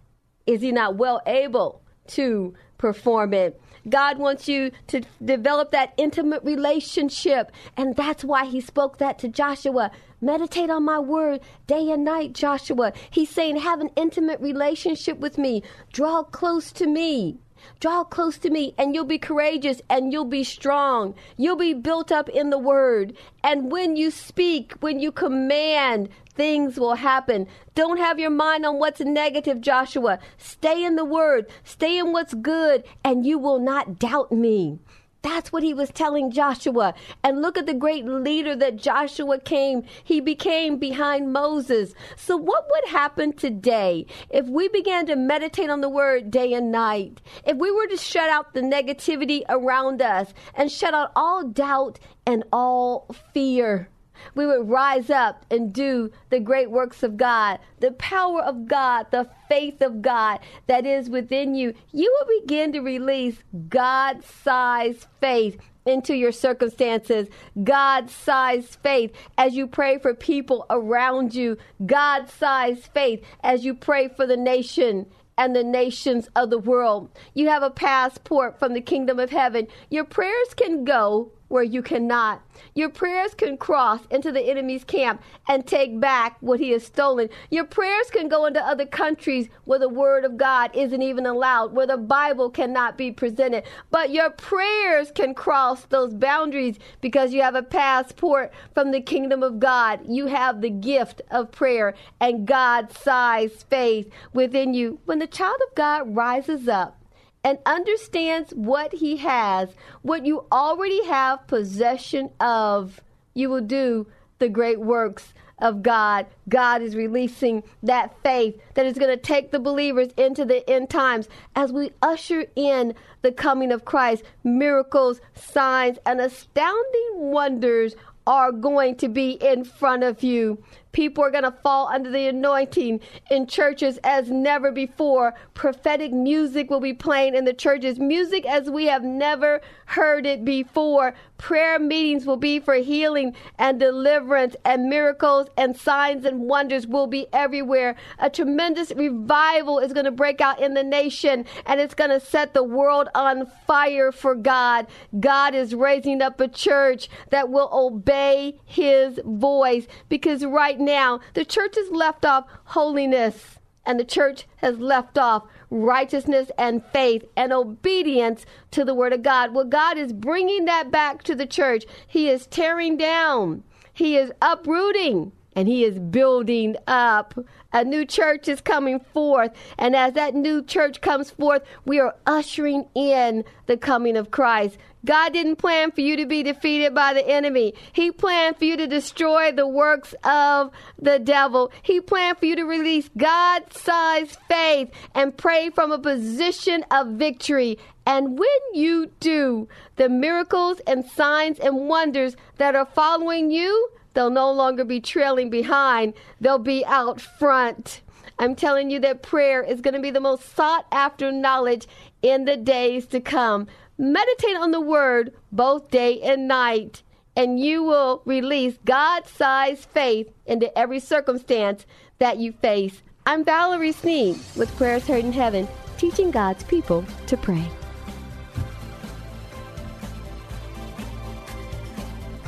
Is 0.46 0.62
he 0.62 0.72
not 0.72 0.96
well 0.96 1.22
able 1.26 1.82
to 2.10 2.54
perform 2.78 3.34
it? 3.34 3.60
God 3.90 4.18
wants 4.18 4.48
you 4.48 4.72
to 4.88 5.02
develop 5.24 5.72
that 5.72 5.94
intimate 5.98 6.44
relationship. 6.44 7.52
And 7.78 7.96
that's 7.96 8.24
why 8.24 8.46
he 8.46 8.62
spoke 8.62 8.98
that 8.98 9.20
to 9.20 9.28
Joshua. 9.28 9.92
Meditate 10.22 10.70
on 10.70 10.86
my 10.86 11.00
word 11.00 11.42
day 11.68 11.92
and 11.92 12.04
night, 12.04 12.34
Joshua. 12.34 12.94
He's 13.10 13.30
saying, 13.30 13.58
have 13.58 13.80
an 13.80 13.90
intimate 13.96 14.40
relationship 14.40 15.20
with 15.20 15.38
me. 15.38 15.64
Draw 15.92 16.24
close 16.26 16.72
to 16.74 16.88
me. 16.88 17.40
Draw 17.80 18.06
close 18.06 18.38
to 18.40 18.50
me, 18.50 18.74
and 18.78 18.94
you'll 18.94 19.06
be 19.06 19.18
courageous 19.18 19.82
and 19.90 20.12
you'll 20.12 20.26
be 20.26 20.44
strong. 20.44 21.16
You'll 21.38 21.56
be 21.56 21.74
built 21.74 22.12
up 22.12 22.30
in 22.30 22.50
the 22.50 22.58
word. 22.58 23.16
And 23.44 23.72
when 23.72 23.96
you 23.96 24.12
speak, 24.12 24.74
when 24.80 25.00
you 25.00 25.12
command, 25.12 26.10
things 26.36 26.80
will 26.80 26.96
happen. 26.96 27.48
Don't 27.74 27.98
have 27.98 28.20
your 28.20 28.30
mind 28.30 28.66
on 28.66 28.80
what's 28.80 29.02
negative, 29.02 29.62
Joshua. 29.62 30.20
Stay 30.38 30.84
in 30.84 30.96
the 30.96 31.06
word, 31.06 31.50
stay 31.64 31.98
in 31.98 32.12
what's 32.12 32.34
good, 32.34 32.84
and 33.04 33.26
you 33.26 33.38
will 33.38 33.60
not 33.60 34.00
doubt 34.00 34.32
me. 34.32 34.80
That's 35.26 35.52
what 35.52 35.64
he 35.64 35.74
was 35.74 35.90
telling 35.90 36.30
Joshua. 36.30 36.94
And 37.24 37.42
look 37.42 37.58
at 37.58 37.66
the 37.66 37.74
great 37.74 38.06
leader 38.06 38.56
that 38.58 38.76
Joshua 38.76 39.40
came. 39.40 39.82
He 40.04 40.22
became 40.22 40.78
behind 40.78 41.34
Moses. 41.34 41.96
So, 42.16 42.38
what 42.38 42.68
would 42.70 42.92
happen 42.92 43.34
today 43.34 44.06
if 44.30 44.46
we 44.46 44.68
began 44.68 45.08
to 45.08 45.16
meditate 45.16 45.72
on 45.72 45.82
the 45.82 45.90
word 45.90 46.30
day 46.30 46.54
and 46.54 46.72
night? 46.72 47.24
If 47.44 47.58
we 47.58 47.72
were 47.72 47.88
to 47.88 47.98
shut 47.98 48.30
out 48.30 48.54
the 48.54 48.62
negativity 48.62 49.42
around 49.50 50.00
us 50.04 50.32
and 50.54 50.72
shut 50.72 50.94
out 50.94 51.12
all 51.16 51.44
doubt 51.44 51.98
and 52.28 52.44
all 52.54 53.08
fear? 53.34 53.90
We 54.34 54.46
would 54.46 54.70
rise 54.70 55.10
up 55.10 55.46
and 55.50 55.74
do 55.74 56.12
the 56.30 56.40
great 56.40 56.72
works 56.72 57.04
of 57.04 57.18
God, 57.18 57.60
the 57.80 57.92
power 57.92 58.42
of 58.42 58.68
God, 58.68 59.08
the 59.12 59.30
faith 59.48 59.82
of 59.82 60.02
God 60.02 60.40
that 60.68 60.86
is 60.86 61.10
within 61.10 61.56
you, 61.56 61.74
you 61.92 62.16
will 62.20 62.42
begin 62.42 62.74
to 62.74 62.80
release 62.80 63.44
God 63.70 64.24
sized 64.24 65.08
faith 65.20 65.58
into 65.86 66.16
your 66.16 66.32
circumstances, 66.32 67.28
God 67.64 68.10
sized 68.10 68.78
faith 68.82 69.12
as 69.38 69.56
you 69.56 69.68
pray 69.68 70.00
for 70.00 70.14
people 70.14 70.66
around 70.70 71.36
you, 71.36 71.58
God 71.86 72.30
sized 72.30 72.88
faith 72.88 73.24
as 73.44 73.64
you 73.64 73.76
pray 73.76 74.08
for 74.08 74.26
the 74.26 74.38
nation 74.38 75.06
and 75.38 75.56
the 75.56 75.64
nations 75.64 76.30
of 76.36 76.50
the 76.50 76.58
world. 76.58 77.10
You 77.34 77.50
have 77.50 77.64
a 77.64 77.70
passport 77.70 78.58
from 78.58 78.74
the 78.74 78.82
kingdom 78.82 79.20
of 79.20 79.30
heaven. 79.30 79.68
Your 79.90 80.06
prayers 80.06 80.54
can 80.56 80.86
go 80.86 81.32
where 81.48 81.64
you 81.64 81.82
cannot. 81.82 82.42
Your 82.74 82.90
prayers 82.90 83.34
can 83.34 83.58
cross 83.58 84.02
into 84.10 84.32
the 84.32 84.42
enemy's 84.42 84.84
camp 84.84 85.22
and 85.48 85.66
take 85.66 86.00
back 86.00 86.38
what 86.42 86.60
he 86.60 86.72
has 86.72 86.86
stolen. 86.86 87.30
Your 87.50 87.66
prayers 87.66 88.10
can 88.10 88.28
go 88.28 88.46
into 88.46 88.66
other 88.66 88.86
countries 88.86 89.50
where 89.66 89.80
the 89.80 89.90
word 89.90 90.26
of 90.26 90.38
God 90.38 90.72
isn't 90.76 91.02
even 91.02 91.26
allowed, 91.26 91.74
where 91.74 91.88
the 91.88 91.98
Bible 91.98 92.50
cannot 92.50 92.98
be 92.98 93.12
presented. 93.12 93.64
But 93.92 94.10
your 94.10 94.30
prayers 94.30 95.12
can 95.12 95.34
cross 95.34 95.86
those 95.86 96.14
boundaries 96.14 96.80
because 97.02 97.34
you 97.34 97.42
have 97.42 97.56
a 97.56 97.64
passport 97.64 98.52
from 98.74 98.92
the 98.92 99.02
kingdom 99.02 99.44
of 99.44 99.60
God. 99.60 100.00
You 100.08 100.28
have 100.28 100.62
the 100.62 100.70
gift 100.70 101.22
of 101.32 101.52
prayer 101.52 101.94
and 102.20 102.48
God 102.48 102.92
sized 102.92 103.66
faith 103.70 104.10
within 104.34 104.74
you. 104.74 105.00
When 105.06 105.20
the 105.20 105.28
child 105.28 105.60
of 105.68 105.76
God 105.76 106.16
rises 106.16 106.68
up, 106.68 107.05
and 107.46 107.60
understands 107.68 108.50
what 108.56 108.92
he 108.92 109.18
has, 109.18 109.70
what 110.02 110.26
you 110.26 110.46
already 110.52 111.06
have 111.06 111.46
possession 111.46 112.32
of, 112.40 113.00
you 113.36 113.52
will 113.52 113.62
do 113.62 114.08
the 114.40 114.50
great 114.50 114.80
works 114.80 115.32
of 115.60 115.84
God. 115.84 116.26
God 116.50 116.82
is 116.82 116.96
releasing 116.96 117.62
that 117.84 118.16
faith 118.24 118.60
that 118.74 118.88
is 118.88 118.98
going 118.98 119.16
to 119.16 119.24
take 119.24 119.52
the 119.52 119.60
believers 119.60 120.10
into 120.18 120.44
the 120.44 120.68
end 120.68 120.90
times 120.90 121.30
as 121.56 121.72
we 121.72 121.92
usher 122.02 122.46
in 122.56 122.96
the 123.22 123.32
coming 123.32 123.72
of 123.72 123.86
Christ. 123.86 124.24
Miracles, 124.44 125.22
signs, 125.36 126.00
and 126.04 126.20
astounding 126.20 127.12
wonders 127.14 127.96
are 128.26 128.52
going 128.52 128.96
to 128.96 129.08
be 129.08 129.34
in 129.34 129.64
front 129.64 130.04
of 130.04 130.24
you. 130.24 130.64
People 130.96 131.26
are 131.26 131.30
going 131.30 131.44
to 131.44 131.52
fall 131.52 131.90
under 131.90 132.10
the 132.10 132.28
anointing 132.28 133.02
in 133.30 133.48
churches 133.48 134.00
as 134.06 134.32
never 134.32 134.72
before. 134.72 135.34
Prophetic 135.54 136.14
music 136.14 136.70
will 136.70 136.80
be 136.80 136.94
playing 136.94 137.36
in 137.36 137.44
the 137.44 137.52
churches, 137.52 138.00
music 138.00 138.46
as 138.46 138.70
we 138.70 138.86
have 138.86 139.04
never 139.04 139.60
heard 139.88 140.26
it 140.26 140.46
before. 140.46 141.14
Prayer 141.38 141.80
meetings 141.80 142.26
will 142.26 142.38
be 142.38 142.62
for 142.62 142.76
healing 142.76 143.36
and 143.60 143.78
deliverance, 143.78 144.56
and 144.64 144.90
miracles 144.90 145.50
and 145.58 145.76
signs 145.76 146.24
and 146.24 146.40
wonders 146.40 146.88
will 146.88 147.08
be 147.08 147.28
everywhere. 147.34 147.98
A 148.20 148.30
tremendous 148.30 148.94
revival 148.96 149.80
is 149.80 149.92
going 149.92 150.06
to 150.06 150.12
break 150.12 150.40
out 150.40 150.62
in 150.62 150.76
the 150.76 150.84
nation, 150.84 151.44
and 151.66 151.82
it's 151.82 151.94
going 151.94 152.10
to 152.10 152.22
set 152.22 152.54
the 152.54 152.64
world 152.64 153.10
on 153.14 153.52
fire 153.68 154.14
for 154.14 154.34
God. 154.34 154.88
God 155.20 155.54
is 155.56 155.76
raising 155.76 156.22
up 156.22 156.40
a 156.40 156.48
church 156.48 157.10
that 157.32 157.50
will 157.50 157.70
obey 157.74 158.58
his 158.64 159.20
voice 159.26 159.88
because 160.08 160.46
right 160.46 160.80
now, 160.86 161.20
the 161.34 161.46
church 161.46 161.76
has 161.76 161.90
left 161.92 162.26
off 162.26 162.46
holiness 162.66 163.60
and 163.86 164.00
the 164.00 164.06
church 164.06 164.46
has 164.58 164.80
left 164.80 165.18
off 165.18 165.44
righteousness 165.70 166.50
and 166.58 166.84
faith 166.94 167.24
and 167.36 167.54
obedience 167.54 168.46
to 168.72 168.84
the 168.84 168.96
word 168.96 169.14
of 169.14 169.24
God. 169.24 169.54
Well, 169.54 169.66
God 169.66 169.98
is 169.98 170.14
bringing 170.14 170.66
that 170.66 170.92
back 170.92 171.24
to 171.24 171.36
the 171.36 171.46
church. 171.46 171.86
He 172.08 172.30
is 172.30 172.48
tearing 172.48 172.98
down, 172.98 173.64
He 173.94 174.18
is 174.18 174.32
uprooting, 174.42 175.32
and 175.56 175.68
He 175.68 175.84
is 175.84 176.00
building 176.00 176.76
up. 176.88 177.38
A 177.74 177.84
new 177.84 178.06
church 178.06 178.48
is 178.48 178.62
coming 178.62 179.00
forth. 179.00 179.52
And 179.78 179.96
as 179.96 180.14
that 180.14 180.34
new 180.34 180.64
church 180.64 181.02
comes 181.02 181.30
forth, 181.32 181.64
we 181.86 182.00
are 182.00 182.16
ushering 182.26 182.88
in 182.96 183.44
the 183.66 183.78
coming 183.78 184.18
of 184.18 184.32
Christ. 184.32 184.78
God 185.06 185.34
didn't 185.34 185.58
plan 185.58 185.92
for 185.92 186.02
you 186.02 186.18
to 186.18 186.26
be 186.26 186.44
defeated 186.44 186.94
by 186.94 187.14
the 187.14 187.28
enemy. 187.28 187.74
He 187.94 188.12
planned 188.12 188.58
for 188.58 188.66
you 188.66 188.76
to 188.78 188.88
destroy 188.88 189.52
the 189.52 189.68
works 189.68 190.16
of 190.24 190.72
the 191.00 191.20
devil. 191.20 191.72
He 191.84 192.02
planned 192.02 192.40
for 192.40 192.46
you 192.46 192.56
to 192.56 192.64
release 192.64 193.10
God 193.16 193.72
sized 193.72 194.38
faith 194.50 194.90
and 195.14 195.38
pray 195.38 195.70
from 195.70 195.92
a 195.92 196.00
position 196.00 196.84
of 196.92 197.08
victory. 197.12 197.78
And 198.06 198.38
when 198.38 198.60
you 198.74 199.12
do, 199.20 199.68
the 199.96 200.10
miracles 200.10 200.82
and 200.86 201.06
signs 201.06 201.60
and 201.60 201.88
wonders 201.88 202.36
that 202.58 202.76
are 202.76 202.86
following 202.86 203.52
you, 203.52 203.90
they'll 204.14 204.30
no 204.30 204.52
longer 204.52 204.84
be 204.84 205.00
trailing 205.00 205.50
behind, 205.50 206.14
they'll 206.42 206.60
be 206.60 206.86
out 206.86 207.22
front. 207.22 208.02
I'm 208.38 208.56
telling 208.56 208.90
you 208.90 209.00
that 209.00 209.22
prayer 209.24 209.64
is 209.64 209.82
going 209.82 209.94
to 209.94 210.02
be 210.02 210.12
the 210.12 210.20
most 210.20 210.56
sought 210.56 210.86
after 210.92 211.32
knowledge 211.32 211.88
in 212.22 212.46
the 212.46 212.58
days 212.58 213.06
to 213.08 213.22
come. 213.22 213.68
Meditate 213.98 214.58
on 214.58 214.72
the 214.72 214.82
word 214.82 215.34
both 215.54 215.90
day 215.90 216.20
and 216.22 216.50
night, 216.50 217.02
and 217.34 217.58
you 217.58 217.82
will 217.82 218.22
release 218.26 218.78
God 218.84 219.26
sized 219.26 219.86
faith 219.86 220.30
into 220.46 220.78
every 220.78 221.00
circumstance 221.00 221.86
that 222.20 222.38
you 222.38 222.52
face. 222.52 223.02
I'm 223.26 223.46
Valerie 223.46 223.94
Sneed 223.94 224.38
with 224.58 224.76
Prayers 224.76 225.08
Heard 225.08 225.24
in 225.24 225.32
Heaven, 225.32 225.66
teaching 225.98 226.30
God's 226.30 226.66
people 226.66 227.06
to 227.28 227.38
pray. 227.38 227.64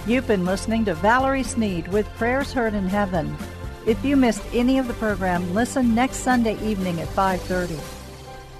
You've 0.05 0.27
been 0.27 0.45
listening 0.45 0.83
to 0.83 0.95
Valerie 0.95 1.43
Sneed 1.43 1.87
with 1.87 2.07
Prayers 2.17 2.51
Heard 2.51 2.73
in 2.73 2.87
Heaven. 2.87 3.37
If 3.85 4.03
you 4.03 4.17
missed 4.17 4.43
any 4.53 4.79
of 4.79 4.87
the 4.87 4.93
program, 4.95 5.53
listen 5.53 5.95
next 5.95 6.17
Sunday 6.17 6.61
evening 6.61 6.99
at 6.99 7.07
5:30. 7.07 7.96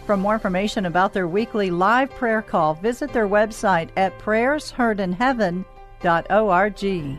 For 0.07 0.15
more 0.15 0.35
information 0.35 0.85
about 0.85 1.11
their 1.11 1.27
weekly 1.27 1.69
live 1.69 2.09
prayer 2.11 2.41
call, 2.41 2.75
visit 2.75 3.11
their 3.11 3.27
website 3.27 3.89
at 3.97 4.17
prayersheardinheaven.org. 4.19 7.17